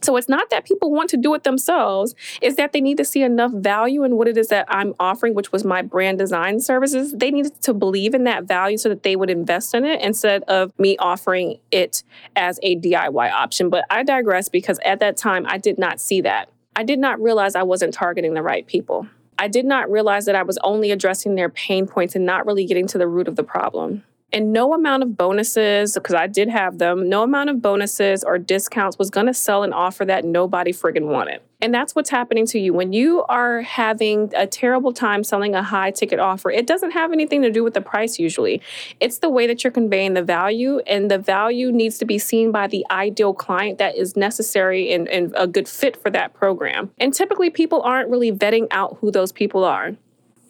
So 0.02 0.18
it's 0.18 0.30
not 0.30 0.50
that 0.50 0.66
people 0.66 0.92
want 0.92 1.10
to 1.12 1.18
do 1.18 1.34
it 1.34 1.44
themselves, 1.44 2.16
it's 2.42 2.58
that 2.58 2.74
they 2.74 2.82
need 2.82 2.98
to 2.98 3.06
see 3.06 3.22
enough 3.22 3.52
value 3.52 4.04
in 4.04 4.18
what 4.18 4.28
it 4.28 4.38
is 4.38 4.48
that 4.48 4.66
I'm 4.68 4.94
offering, 5.00 5.34
which 5.34 5.52
was 5.52 5.64
my 5.64 5.82
brand 5.82 6.18
design 6.18 6.60
services. 6.60 7.14
They 7.14 7.32
needed 7.32 7.62
to 7.62 7.74
believe 7.74 8.14
in 8.14 8.24
that 8.26 8.46
value 8.46 8.78
so 8.78 8.90
that 8.90 9.04
they 9.04 9.16
would 9.16 9.30
invest 9.30 9.74
in 9.74 9.86
it 9.86 10.02
instead 10.02 10.44
of 10.44 10.78
me 10.80 10.98
offering 10.98 11.60
it 11.72 12.04
as 12.36 12.60
a 12.64 12.78
DIY 12.78 13.32
option. 13.32 13.70
But 13.70 13.86
I 13.90 14.04
digress 14.04 14.50
because 14.50 14.80
at 14.84 15.00
that 15.00 15.18
time 15.18 15.46
I 15.48 15.58
did 15.58 15.78
not 15.78 16.00
see 16.00 16.22
that. 16.22 16.50
I 16.76 16.84
did 16.84 17.00
not 17.00 17.22
realize 17.22 17.56
I 17.56 17.64
wasn't 17.64 17.94
targeting 17.94 18.34
the 18.34 18.42
right 18.42 18.66
people. 18.66 19.08
I 19.38 19.48
did 19.48 19.66
not 19.66 19.90
realize 19.90 20.26
that 20.26 20.36
I 20.36 20.44
was 20.44 20.60
only 20.64 20.92
addressing 20.92 21.36
their 21.36 21.50
pain 21.50 21.88
points 21.88 22.16
and 22.16 22.26
not 22.26 22.46
really 22.46 22.66
getting 22.66 22.88
to 22.88 22.98
the 22.98 23.08
root 23.08 23.28
of 23.28 23.36
the 23.36 23.44
problem. 23.44 24.04
And 24.34 24.54
no 24.54 24.74
amount 24.74 25.04
of 25.04 25.18
bonuses, 25.18 25.94
because 25.96 26.16
I 26.16 26.28
did 26.28 26.48
have 26.48 26.78
them, 26.78 27.10
no 27.10 27.24
amount 27.24 27.50
of 27.50 27.62
bonuses 27.62 28.24
or 28.24 28.38
discounts 28.38 28.98
was 28.98 29.10
going 29.10 29.26
to 29.26 29.34
sell 29.34 29.64
an 29.64 29.74
offer 29.74 30.06
that 30.06 30.24
nobody 30.24 30.72
friggin' 30.72 31.08
wanted. 31.08 31.42
And 31.60 31.74
that's 31.74 31.94
what's 31.94 32.10
happening 32.10 32.48
to 32.48 32.60
you. 32.60 32.74
When 32.74 32.94
you 32.94 33.24
are 33.24 33.62
having 33.62 34.32
a 34.36 34.48
terrible 34.48 34.94
time 34.94 35.24
selling 35.24 35.54
a 35.54 35.62
high 35.62 35.92
ticket 35.92 36.20
offer, 36.20 36.50
it 36.50 36.66
doesn't 36.66 36.92
have 36.92 37.12
anything 37.12 37.42
to 37.44 37.52
do 37.52 37.64
with 37.64 37.74
the 37.74 37.82
price 37.82 38.18
usually. 38.20 38.62
It's 39.00 39.20
the 39.20 39.30
way 39.30 39.48
that 39.48 39.64
you're 39.64 39.72
conveying 39.72 40.14
the 40.14 40.24
value, 40.24 40.80
and 40.88 41.12
the 41.12 41.20
value 41.20 41.72
needs 41.72 41.98
to 42.00 42.06
be 42.06 42.18
seen 42.18 42.52
by 42.52 42.68
the 42.68 42.86
ideal 42.90 43.34
client 43.34 43.80
that 43.80 43.96
is 43.96 44.16
necessary 44.16 44.94
and, 44.94 45.08
and 45.10 45.34
a 45.38 45.46
good 45.46 45.68
fit 45.68 46.02
for 46.02 46.10
that 46.10 46.34
program. 46.34 46.90
And 47.00 47.14
typically, 47.14 47.50
people 47.50 47.82
aren't 47.82 48.10
really 48.10 48.32
vetting 48.32 48.68
out 48.72 48.98
who 49.02 49.12
those 49.12 49.32
people 49.32 49.64
are. 49.66 49.96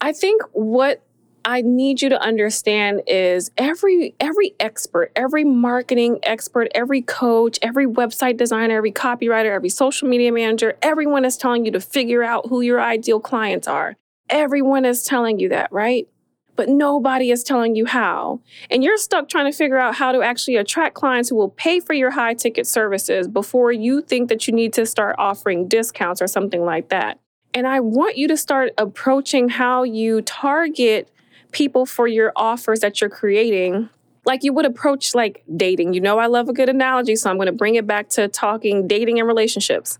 I 0.00 0.12
think 0.12 0.42
what 0.52 1.02
I 1.44 1.62
need 1.62 2.02
you 2.02 2.08
to 2.10 2.20
understand 2.20 3.02
is 3.06 3.50
every 3.56 4.14
every 4.20 4.54
expert, 4.60 5.10
every 5.16 5.44
marketing 5.44 6.18
expert, 6.22 6.68
every 6.74 7.02
coach, 7.02 7.58
every 7.62 7.86
website 7.86 8.36
designer, 8.36 8.76
every 8.76 8.92
copywriter, 8.92 9.50
every 9.50 9.68
social 9.68 10.08
media 10.08 10.32
manager, 10.32 10.76
everyone 10.82 11.24
is 11.24 11.36
telling 11.36 11.64
you 11.64 11.72
to 11.72 11.80
figure 11.80 12.22
out 12.22 12.48
who 12.48 12.60
your 12.60 12.80
ideal 12.80 13.20
clients 13.20 13.66
are. 13.66 13.96
Everyone 14.28 14.84
is 14.84 15.02
telling 15.02 15.40
you 15.40 15.48
that, 15.48 15.72
right? 15.72 16.08
But 16.54 16.68
nobody 16.68 17.30
is 17.30 17.42
telling 17.42 17.74
you 17.74 17.86
how. 17.86 18.40
And 18.70 18.84
you're 18.84 18.98
stuck 18.98 19.28
trying 19.28 19.50
to 19.50 19.56
figure 19.56 19.78
out 19.78 19.94
how 19.94 20.12
to 20.12 20.22
actually 20.22 20.56
attract 20.56 20.94
clients 20.94 21.28
who 21.28 21.36
will 21.36 21.48
pay 21.48 21.80
for 21.80 21.94
your 21.94 22.10
high 22.10 22.34
ticket 22.34 22.66
services 22.66 23.26
before 23.26 23.72
you 23.72 24.02
think 24.02 24.28
that 24.28 24.46
you 24.46 24.52
need 24.52 24.72
to 24.74 24.86
start 24.86 25.16
offering 25.18 25.66
discounts 25.66 26.20
or 26.20 26.26
something 26.26 26.64
like 26.64 26.90
that. 26.90 27.18
And 27.54 27.66
I 27.66 27.80
want 27.80 28.16
you 28.16 28.28
to 28.28 28.36
start 28.36 28.72
approaching 28.78 29.48
how 29.48 29.82
you 29.82 30.22
target 30.22 31.11
people 31.52 31.86
for 31.86 32.06
your 32.06 32.32
offers 32.34 32.80
that 32.80 33.00
you're 33.00 33.10
creating 33.10 33.88
like 34.24 34.44
you 34.44 34.52
would 34.52 34.66
approach 34.66 35.14
like 35.14 35.42
dating. 35.56 35.94
You 35.94 36.00
know, 36.00 36.18
I 36.18 36.26
love 36.26 36.48
a 36.48 36.52
good 36.52 36.68
analogy, 36.68 37.16
so 37.16 37.30
I'm 37.30 37.36
going 37.36 37.46
to 37.46 37.52
bring 37.52 37.74
it 37.74 37.86
back 37.86 38.08
to 38.10 38.28
talking 38.28 38.86
dating 38.86 39.18
and 39.18 39.26
relationships. 39.26 39.98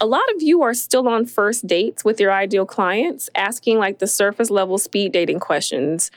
A 0.00 0.06
lot 0.06 0.22
of 0.34 0.42
you 0.42 0.62
are 0.62 0.74
still 0.74 1.06
on 1.08 1.26
first 1.26 1.66
dates 1.66 2.04
with 2.04 2.20
your 2.20 2.32
ideal 2.32 2.64
clients, 2.64 3.28
asking 3.34 3.78
like 3.78 3.98
the 3.98 4.06
surface 4.06 4.50
level 4.50 4.78
speed 4.78 5.12
dating 5.12 5.40
questions. 5.40 6.10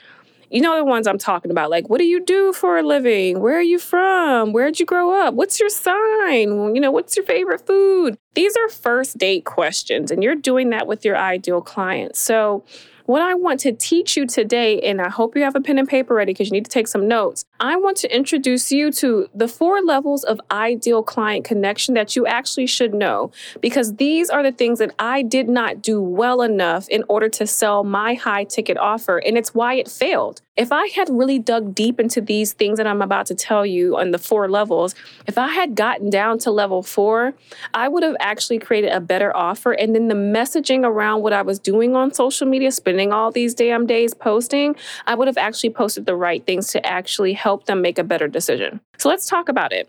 You 0.49 0.61
know 0.61 0.77
the 0.77 0.85
ones 0.85 1.07
I'm 1.07 1.17
talking 1.17 1.49
about, 1.49 1.71
like 1.71 1.89
what 1.89 1.97
do 1.97 2.05
you 2.05 2.23
do 2.23 2.53
for 2.53 2.77
a 2.77 2.83
living? 2.83 3.39
Where 3.39 3.57
are 3.57 3.61
you 3.61 3.79
from? 3.79 4.53
Where'd 4.53 4.79
you 4.79 4.85
grow 4.85 5.11
up? 5.11 5.33
What's 5.33 5.59
your 5.59 5.69
sign? 5.69 6.75
You 6.75 6.79
know, 6.79 6.91
what's 6.91 7.15
your 7.17 7.25
favorite 7.25 7.65
food? 7.65 8.17
These 8.35 8.55
are 8.55 8.69
first 8.69 9.17
date 9.17 9.45
questions, 9.45 10.11
and 10.11 10.23
you're 10.23 10.35
doing 10.35 10.69
that 10.69 10.87
with 10.87 11.03
your 11.03 11.17
ideal 11.17 11.61
clients. 11.61 12.19
So 12.19 12.63
what 13.05 13.21
I 13.21 13.33
want 13.33 13.59
to 13.61 13.71
teach 13.71 14.15
you 14.15 14.25
today, 14.25 14.79
and 14.81 15.01
I 15.01 15.09
hope 15.09 15.35
you 15.35 15.43
have 15.43 15.55
a 15.55 15.61
pen 15.61 15.77
and 15.77 15.87
paper 15.87 16.13
ready 16.13 16.33
because 16.33 16.47
you 16.47 16.53
need 16.53 16.65
to 16.65 16.71
take 16.71 16.87
some 16.87 17.07
notes. 17.07 17.45
I 17.63 17.77
want 17.77 17.95
to 17.97 18.13
introduce 18.13 18.73
you 18.73 18.91
to 18.91 19.29
the 19.33 19.47
four 19.47 19.81
levels 19.81 20.25
of 20.25 20.41
ideal 20.51 21.01
client 21.01 21.45
connection 21.45 21.93
that 21.93 22.13
you 22.13 22.27
actually 22.27 22.67
should 22.67 22.93
know, 22.93 23.31
because 23.61 23.95
these 23.95 24.29
are 24.29 24.43
the 24.43 24.51
things 24.51 24.79
that 24.79 24.93
I 24.99 25.21
did 25.21 25.47
not 25.47 25.81
do 25.81 26.01
well 26.01 26.41
enough 26.41 26.89
in 26.89 27.05
order 27.07 27.29
to 27.29 27.47
sell 27.47 27.85
my 27.85 28.15
high 28.15 28.43
ticket 28.43 28.77
offer. 28.77 29.17
And 29.19 29.37
it's 29.37 29.55
why 29.55 29.75
it 29.75 29.87
failed. 29.87 30.41
If 30.55 30.71
I 30.71 30.87
had 30.87 31.09
really 31.09 31.39
dug 31.39 31.73
deep 31.73 31.99
into 31.99 32.21
these 32.21 32.53
things 32.53 32.77
that 32.77 32.85
I'm 32.85 33.01
about 33.01 33.25
to 33.27 33.33
tell 33.33 33.65
you 33.65 33.97
on 33.97 34.11
the 34.11 34.19
four 34.19 34.47
levels, 34.47 34.93
if 35.25 35.37
I 35.37 35.47
had 35.47 35.73
gotten 35.73 36.11
down 36.11 36.37
to 36.39 36.51
level 36.51 36.83
four, 36.83 37.33
I 37.73 37.87
would 37.87 38.03
have 38.03 38.15
actually 38.19 38.59
created 38.59 38.91
a 38.91 38.99
better 38.99 39.35
offer. 39.35 39.71
And 39.71 39.95
then 39.95 40.09
the 40.09 40.15
messaging 40.15 40.85
around 40.85 41.23
what 41.23 41.33
I 41.33 41.41
was 41.41 41.57
doing 41.57 41.95
on 41.95 42.13
social 42.13 42.45
media, 42.45 42.71
spending 42.71 43.11
all 43.11 43.31
these 43.31 43.55
damn 43.55 43.87
days 43.87 44.13
posting, 44.13 44.75
I 45.07 45.15
would 45.15 45.27
have 45.27 45.39
actually 45.39 45.71
posted 45.71 46.05
the 46.05 46.15
right 46.15 46.45
things 46.45 46.67
to 46.73 46.85
actually 46.85 47.33
help 47.53 47.65
them 47.65 47.83
make 47.83 47.99
a 47.99 48.03
better 48.03 48.27
decision. 48.27 48.81
So 48.97 49.09
let's 49.09 49.27
talk 49.27 49.47
about 49.47 49.71
it. 49.71 49.87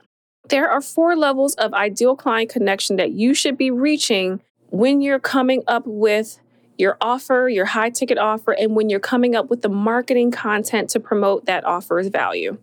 There 0.50 0.68
are 0.68 0.82
four 0.82 1.16
levels 1.16 1.54
of 1.54 1.72
ideal 1.72 2.14
client 2.14 2.50
connection 2.50 2.96
that 2.96 3.12
you 3.12 3.32
should 3.32 3.56
be 3.56 3.70
reaching 3.70 4.42
when 4.68 5.00
you're 5.00 5.18
coming 5.18 5.62
up 5.66 5.84
with 5.86 6.38
your 6.76 6.98
offer, 7.00 7.48
your 7.48 7.64
high 7.64 7.88
ticket 7.88 8.18
offer, 8.18 8.52
and 8.52 8.76
when 8.76 8.90
you're 8.90 9.00
coming 9.00 9.34
up 9.34 9.48
with 9.48 9.62
the 9.62 9.70
marketing 9.70 10.30
content 10.30 10.90
to 10.90 11.00
promote 11.00 11.46
that 11.46 11.64
offer's 11.64 12.08
value. 12.08 12.58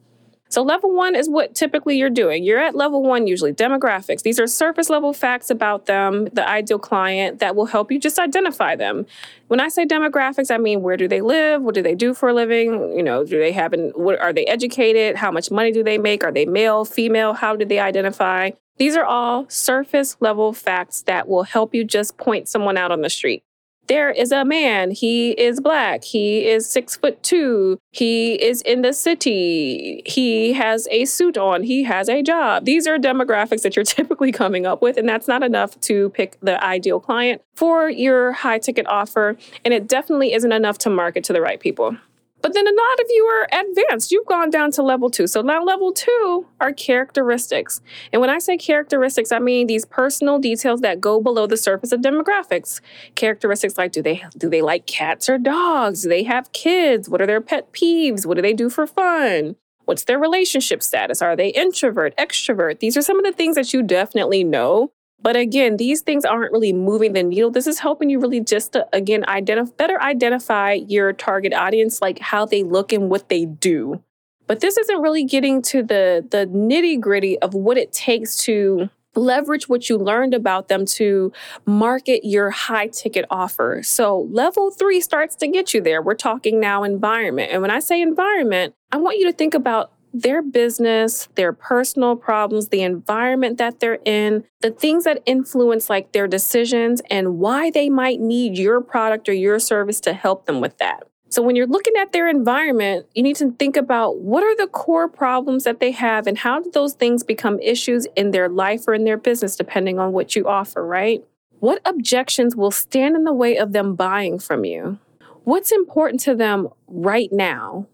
So, 0.51 0.61
level 0.63 0.93
one 0.93 1.15
is 1.15 1.29
what 1.29 1.55
typically 1.55 1.97
you're 1.97 2.09
doing. 2.09 2.43
You're 2.43 2.59
at 2.59 2.75
level 2.75 3.03
one, 3.03 3.25
usually 3.25 3.53
demographics. 3.53 4.21
These 4.21 4.37
are 4.37 4.47
surface 4.47 4.89
level 4.89 5.13
facts 5.13 5.49
about 5.49 5.85
them, 5.85 6.25
the 6.33 6.45
ideal 6.45 6.77
client 6.77 7.39
that 7.39 7.55
will 7.55 7.67
help 7.67 7.89
you 7.89 7.97
just 7.97 8.19
identify 8.19 8.75
them. 8.75 9.05
When 9.47 9.61
I 9.61 9.69
say 9.69 9.85
demographics, 9.85 10.53
I 10.53 10.57
mean 10.57 10.81
where 10.81 10.97
do 10.97 11.07
they 11.07 11.21
live? 11.21 11.61
What 11.61 11.73
do 11.73 11.81
they 11.81 11.95
do 11.95 12.13
for 12.13 12.27
a 12.27 12.33
living? 12.33 12.73
You 12.97 13.01
know, 13.01 13.23
do 13.23 13.39
they 13.39 13.53
have, 13.53 13.71
an, 13.71 13.91
what, 13.95 14.19
are 14.19 14.33
they 14.33 14.45
educated? 14.45 15.15
How 15.15 15.31
much 15.31 15.51
money 15.51 15.71
do 15.71 15.83
they 15.83 15.97
make? 15.97 16.25
Are 16.25 16.33
they 16.33 16.45
male, 16.45 16.83
female? 16.83 17.33
How 17.33 17.55
do 17.55 17.63
they 17.63 17.79
identify? 17.79 18.51
These 18.75 18.97
are 18.97 19.05
all 19.05 19.45
surface 19.47 20.17
level 20.19 20.51
facts 20.51 21.03
that 21.03 21.29
will 21.29 21.43
help 21.43 21.73
you 21.73 21.85
just 21.85 22.17
point 22.17 22.49
someone 22.49 22.75
out 22.75 22.91
on 22.91 22.99
the 22.99 23.09
street 23.09 23.43
there 23.91 24.09
is 24.09 24.31
a 24.31 24.45
man. 24.45 24.89
He 24.89 25.31
is 25.31 25.59
black. 25.59 26.05
He 26.05 26.47
is 26.47 26.65
six 26.65 26.95
foot 26.95 27.21
two. 27.23 27.77
He 27.91 28.35
is 28.41 28.61
in 28.61 28.83
the 28.83 28.93
city. 28.93 30.01
He 30.05 30.53
has 30.53 30.87
a 30.91 31.03
suit 31.03 31.37
on. 31.37 31.63
He 31.63 31.83
has 31.83 32.07
a 32.07 32.23
job. 32.23 32.63
These 32.63 32.87
are 32.87 32.97
demographics 32.97 33.63
that 33.63 33.75
you're 33.75 33.83
typically 33.97 34.31
coming 34.31 34.65
up 34.65 34.81
with, 34.81 34.95
and 34.95 35.09
that's 35.09 35.27
not 35.27 35.43
enough 35.43 35.77
to 35.81 36.09
pick 36.11 36.39
the 36.39 36.63
ideal 36.63 37.01
client 37.01 37.41
for 37.55 37.89
your 37.89 38.31
high 38.31 38.59
ticket 38.59 38.87
offer. 38.87 39.35
And 39.65 39.73
it 39.73 39.89
definitely 39.89 40.31
isn't 40.35 40.53
enough 40.53 40.77
to 40.79 40.89
market 40.89 41.25
to 41.25 41.33
the 41.33 41.41
right 41.41 41.59
people. 41.59 41.97
But 42.41 42.53
then 42.53 42.67
a 42.67 42.71
lot 42.71 42.99
of 42.99 43.05
you 43.09 43.25
are 43.25 43.47
advanced. 43.61 44.11
You've 44.11 44.25
gone 44.25 44.49
down 44.49 44.71
to 44.71 44.83
level 44.83 45.09
two. 45.09 45.27
So 45.27 45.41
now 45.41 45.63
level 45.63 45.91
two 45.91 46.47
are 46.59 46.73
characteristics. 46.73 47.81
And 48.11 48.19
when 48.19 48.29
I 48.29 48.39
say 48.39 48.57
characteristics, 48.57 49.31
I 49.31 49.39
mean 49.39 49.67
these 49.67 49.85
personal 49.85 50.39
details 50.39 50.81
that 50.81 51.01
go 51.01 51.21
below 51.21 51.47
the 51.47 51.57
surface 51.57 51.91
of 51.91 52.01
demographics. 52.01 52.81
Characteristics 53.15 53.77
like 53.77 53.91
do 53.91 54.01
they 54.01 54.23
do 54.37 54.49
they 54.49 54.61
like 54.61 54.85
cats 54.87 55.29
or 55.29 55.37
dogs? 55.37 56.03
Do 56.03 56.09
they 56.09 56.23
have 56.23 56.51
kids? 56.51 57.09
What 57.09 57.21
are 57.21 57.27
their 57.27 57.41
pet 57.41 57.71
peeves? 57.73 58.25
What 58.25 58.35
do 58.35 58.41
they 58.41 58.53
do 58.53 58.69
for 58.69 58.87
fun? 58.87 59.55
What's 59.85 60.03
their 60.05 60.19
relationship 60.19 60.81
status? 60.83 61.21
Are 61.21 61.35
they 61.35 61.49
introvert, 61.49 62.15
extrovert? 62.17 62.79
These 62.79 62.95
are 62.95 63.01
some 63.01 63.19
of 63.19 63.25
the 63.25 63.31
things 63.31 63.55
that 63.55 63.73
you 63.73 63.83
definitely 63.83 64.43
know 64.43 64.91
but 65.21 65.35
again, 65.35 65.77
these 65.77 66.01
things 66.01 66.25
aren't 66.25 66.51
really 66.51 66.73
moving 66.73 67.13
the 67.13 67.23
needle. 67.23 67.51
This 67.51 67.67
is 67.67 67.79
helping 67.79 68.09
you 68.09 68.19
really 68.19 68.41
just 68.41 68.73
to, 68.73 68.87
again, 68.93 69.23
identify 69.27 69.71
better 69.77 70.01
identify 70.01 70.73
your 70.73 71.13
target 71.13 71.53
audience, 71.53 72.01
like 72.01 72.19
how 72.19 72.45
they 72.45 72.63
look 72.63 72.91
and 72.91 73.09
what 73.09 73.29
they 73.29 73.45
do. 73.45 74.01
But 74.47 74.59
this 74.59 74.77
isn't 74.77 75.01
really 75.01 75.23
getting 75.23 75.61
to 75.63 75.83
the 75.83 76.25
the 76.29 76.47
nitty 76.47 76.99
gritty 76.99 77.39
of 77.39 77.53
what 77.53 77.77
it 77.77 77.93
takes 77.93 78.37
to 78.45 78.89
leverage 79.15 79.67
what 79.67 79.89
you 79.89 79.97
learned 79.97 80.33
about 80.33 80.67
them 80.67 80.85
to 80.85 81.31
market 81.65 82.25
your 82.25 82.49
high 82.49 82.87
ticket 82.87 83.25
offer. 83.29 83.81
So 83.83 84.27
level 84.31 84.71
three 84.71 85.01
starts 85.01 85.35
to 85.37 85.47
get 85.47 85.73
you 85.73 85.81
there. 85.81 86.01
We're 86.01 86.15
talking 86.15 86.59
now 86.59 86.83
environment. 86.83 87.51
And 87.51 87.61
when 87.61 87.71
I 87.71 87.79
say 87.79 88.01
environment, 88.01 88.73
I 88.91 88.97
want 88.97 89.17
you 89.17 89.25
to 89.25 89.33
think 89.33 89.53
about 89.53 89.91
their 90.13 90.41
business, 90.41 91.29
their 91.35 91.53
personal 91.53 92.15
problems, 92.15 92.69
the 92.69 92.81
environment 92.81 93.57
that 93.57 93.79
they're 93.79 93.99
in, 94.05 94.43
the 94.61 94.71
things 94.71 95.03
that 95.05 95.21
influence 95.25 95.89
like 95.89 96.11
their 96.11 96.27
decisions 96.27 97.01
and 97.09 97.39
why 97.39 97.71
they 97.71 97.89
might 97.89 98.19
need 98.19 98.57
your 98.57 98.81
product 98.81 99.29
or 99.29 99.33
your 99.33 99.59
service 99.59 99.99
to 100.01 100.13
help 100.13 100.45
them 100.45 100.59
with 100.59 100.77
that. 100.77 101.03
So 101.29 101.41
when 101.41 101.55
you're 101.55 101.65
looking 101.65 101.95
at 101.95 102.11
their 102.11 102.27
environment, 102.27 103.05
you 103.15 103.23
need 103.23 103.37
to 103.37 103.51
think 103.53 103.77
about 103.77 104.19
what 104.19 104.43
are 104.43 104.55
the 104.57 104.67
core 104.67 105.07
problems 105.07 105.63
that 105.63 105.79
they 105.79 105.91
have 105.91 106.27
and 106.27 106.37
how 106.37 106.59
do 106.59 106.69
those 106.71 106.93
things 106.93 107.23
become 107.23 107.57
issues 107.59 108.05
in 108.17 108.31
their 108.31 108.49
life 108.49 108.85
or 108.85 108.93
in 108.93 109.05
their 109.05 109.17
business 109.17 109.55
depending 109.55 109.97
on 109.97 110.11
what 110.11 110.35
you 110.35 110.45
offer, 110.45 110.85
right? 110.85 111.23
What 111.59 111.81
objections 111.85 112.53
will 112.53 112.71
stand 112.71 113.15
in 113.15 113.23
the 113.23 113.33
way 113.33 113.55
of 113.55 113.71
them 113.71 113.95
buying 113.95 114.39
from 114.39 114.65
you? 114.65 114.99
What's 115.45 115.71
important 115.71 116.19
to 116.21 116.35
them 116.35 116.67
right 116.87 117.31
now? 117.31 117.87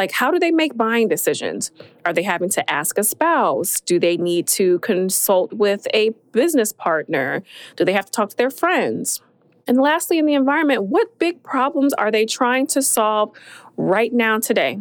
Like, 0.00 0.12
how 0.12 0.30
do 0.30 0.38
they 0.38 0.50
make 0.50 0.78
buying 0.78 1.08
decisions? 1.08 1.72
Are 2.06 2.14
they 2.14 2.22
having 2.22 2.48
to 2.56 2.70
ask 2.70 2.96
a 2.96 3.04
spouse? 3.04 3.82
Do 3.82 4.00
they 4.00 4.16
need 4.16 4.46
to 4.46 4.78
consult 4.78 5.52
with 5.52 5.86
a 5.92 6.14
business 6.32 6.72
partner? 6.72 7.42
Do 7.76 7.84
they 7.84 7.92
have 7.92 8.06
to 8.06 8.10
talk 8.10 8.30
to 8.30 8.36
their 8.38 8.48
friends? 8.48 9.20
And 9.66 9.78
lastly, 9.78 10.18
in 10.18 10.24
the 10.24 10.32
environment, 10.32 10.84
what 10.84 11.18
big 11.18 11.42
problems 11.42 11.92
are 11.92 12.10
they 12.10 12.24
trying 12.24 12.66
to 12.68 12.80
solve 12.80 13.36
right 13.76 14.10
now 14.10 14.38
today? 14.38 14.78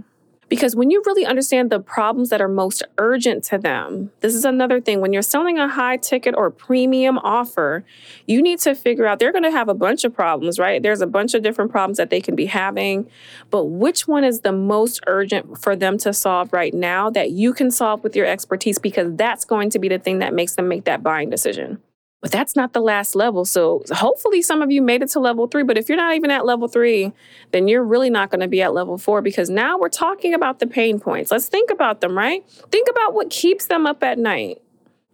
Because 0.50 0.76
when 0.76 0.90
you 0.90 1.04
really 1.06 1.26
understand 1.26 1.70
the 1.70 1.80
problems 1.80 2.30
that 2.30 2.42
are 2.42 2.48
most 2.48 2.82
urgent 2.98 3.44
to 3.46 3.58
them, 3.60 4.12
this 4.22 4.34
is 4.34 4.46
another 4.46 4.82
thing. 4.82 5.00
When 5.00 5.14
you're 5.14 5.22
selling 5.22 5.60
a 5.60 5.70
high 5.70 5.98
ticket 5.98 6.36
or 6.36 6.50
premium 6.50 7.20
offer, 7.20 7.86
you 8.26 8.42
need 8.42 8.60
to 8.60 8.74
figure 8.74 9.06
out 9.06 9.20
they're 9.20 9.32
going 9.32 9.44
to 9.44 9.52
have 9.52 9.70
a 9.70 9.76
bunch 9.76 10.04
of 10.04 10.14
problems, 10.14 10.58
right? 10.58 10.82
There's 10.82 11.02
a 11.02 11.08
bunch 11.08 11.36
of 11.36 11.44
different 11.44 11.72
problems 11.72 11.98
that 11.98 12.10
they 12.10 12.20
can 12.20 12.36
be 12.36 12.48
having, 12.48 13.08
but 13.52 13.66
which 13.66 14.08
one 14.08 14.24
is 14.24 14.42
the 14.42 14.52
most 14.52 15.02
urgent 15.06 15.62
for 15.62 15.76
them 15.76 15.98
to 16.00 16.14
solve 16.14 16.52
right 16.52 16.74
now 16.74 17.12
that 17.12 17.30
you 17.32 17.54
can 17.54 17.70
solve 17.70 18.04
with 18.04 18.16
your 18.16 18.26
expertise? 18.26 18.80
Because 18.80 19.16
that's 19.16 19.46
going 19.46 19.70
to 19.70 19.80
be 19.80 19.88
the 19.88 20.00
thing 20.00 20.20
that 20.20 20.34
makes 20.34 20.56
them 20.56 20.68
make 20.68 20.86
that 20.86 21.04
buying 21.04 21.30
decision. 21.30 21.80
But 22.22 22.32
that's 22.32 22.56
not 22.56 22.74
the 22.74 22.82
last 22.82 23.16
level. 23.16 23.46
So 23.46 23.84
hopefully 23.92 24.42
some 24.42 24.62
of 24.62 24.72
you 24.72 24.82
made 24.82 25.02
it 25.02 25.10
to 25.12 25.20
level 25.20 25.48
three. 25.48 25.64
But 25.64 25.78
if 25.78 25.88
you're 25.88 25.98
not 25.98 26.16
even 26.16 26.32
at 26.32 26.46
level 26.46 26.68
three, 26.68 27.14
then 27.52 27.70
you're 27.70 27.84
really 27.84 28.10
not 28.10 28.30
going 28.30 28.42
to 28.42 28.48
be 28.48 28.62
at 28.62 28.74
level 28.74 28.98
four 28.98 29.22
because 29.22 29.50
now 29.50 29.78
we're 29.78 29.88
talking 29.88 30.34
about 30.34 30.60
the 30.60 30.68
pain 30.68 31.00
points. 31.00 31.32
Let's 31.32 31.48
think 31.48 31.70
about 31.72 32.02
them, 32.02 32.18
right? 32.18 32.48
Think 32.72 32.90
about 32.90 33.14
what 33.14 33.30
keeps 33.30 33.68
them 33.68 33.86
up 33.86 34.04
at 34.04 34.20
night 34.20 34.62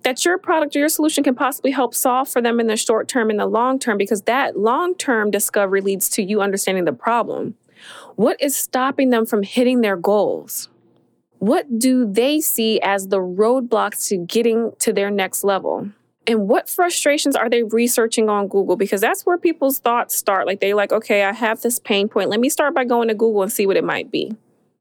that 0.05 0.23
your 0.23 0.37
product 0.37 0.75
or 0.75 0.79
your 0.79 0.87
solution 0.87 1.23
can 1.23 1.33
possibly 1.33 1.71
help 1.71 1.95
solve 1.95 2.29
for 2.29 2.39
them 2.39 2.59
in 2.59 2.67
the 2.67 2.77
short 2.77 3.07
term 3.07 3.31
and 3.31 3.39
the 3.39 3.45
long 3.47 3.79
term 3.79 3.97
because 3.97 4.21
that 4.21 4.57
long 4.57 4.95
term 4.95 5.31
discovery 5.31 5.81
leads 5.81 6.07
to 6.09 6.21
you 6.21 6.41
understanding 6.41 6.85
the 6.85 6.93
problem. 6.93 7.55
What 8.15 8.39
is 8.39 8.55
stopping 8.55 9.09
them 9.09 9.25
from 9.25 9.43
hitting 9.43 9.81
their 9.81 9.97
goals? 9.97 10.69
What 11.39 11.79
do 11.79 12.09
they 12.09 12.39
see 12.39 12.79
as 12.81 13.07
the 13.07 13.17
roadblocks 13.17 14.07
to 14.09 14.17
getting 14.17 14.71
to 14.79 14.93
their 14.93 15.09
next 15.09 15.43
level? 15.43 15.89
And 16.27 16.47
what 16.47 16.69
frustrations 16.69 17.35
are 17.35 17.49
they 17.49 17.63
researching 17.63 18.29
on 18.29 18.47
Google? 18.47 18.75
Because 18.75 19.01
that's 19.01 19.25
where 19.25 19.37
people's 19.37 19.79
thoughts 19.79 20.15
start. 20.15 20.47
Like 20.47 20.59
they're 20.59 20.75
like, 20.75 20.91
okay, 20.91 21.23
I 21.23 21.33
have 21.33 21.61
this 21.61 21.79
pain 21.79 22.07
point. 22.07 22.29
Let 22.29 22.39
me 22.39 22.49
start 22.49 22.73
by 22.73 22.85
going 22.85 23.09
to 23.09 23.13
Google 23.13 23.43
and 23.43 23.51
see 23.51 23.67
what 23.67 23.77
it 23.77 23.83
might 23.83 24.11
be. 24.11 24.35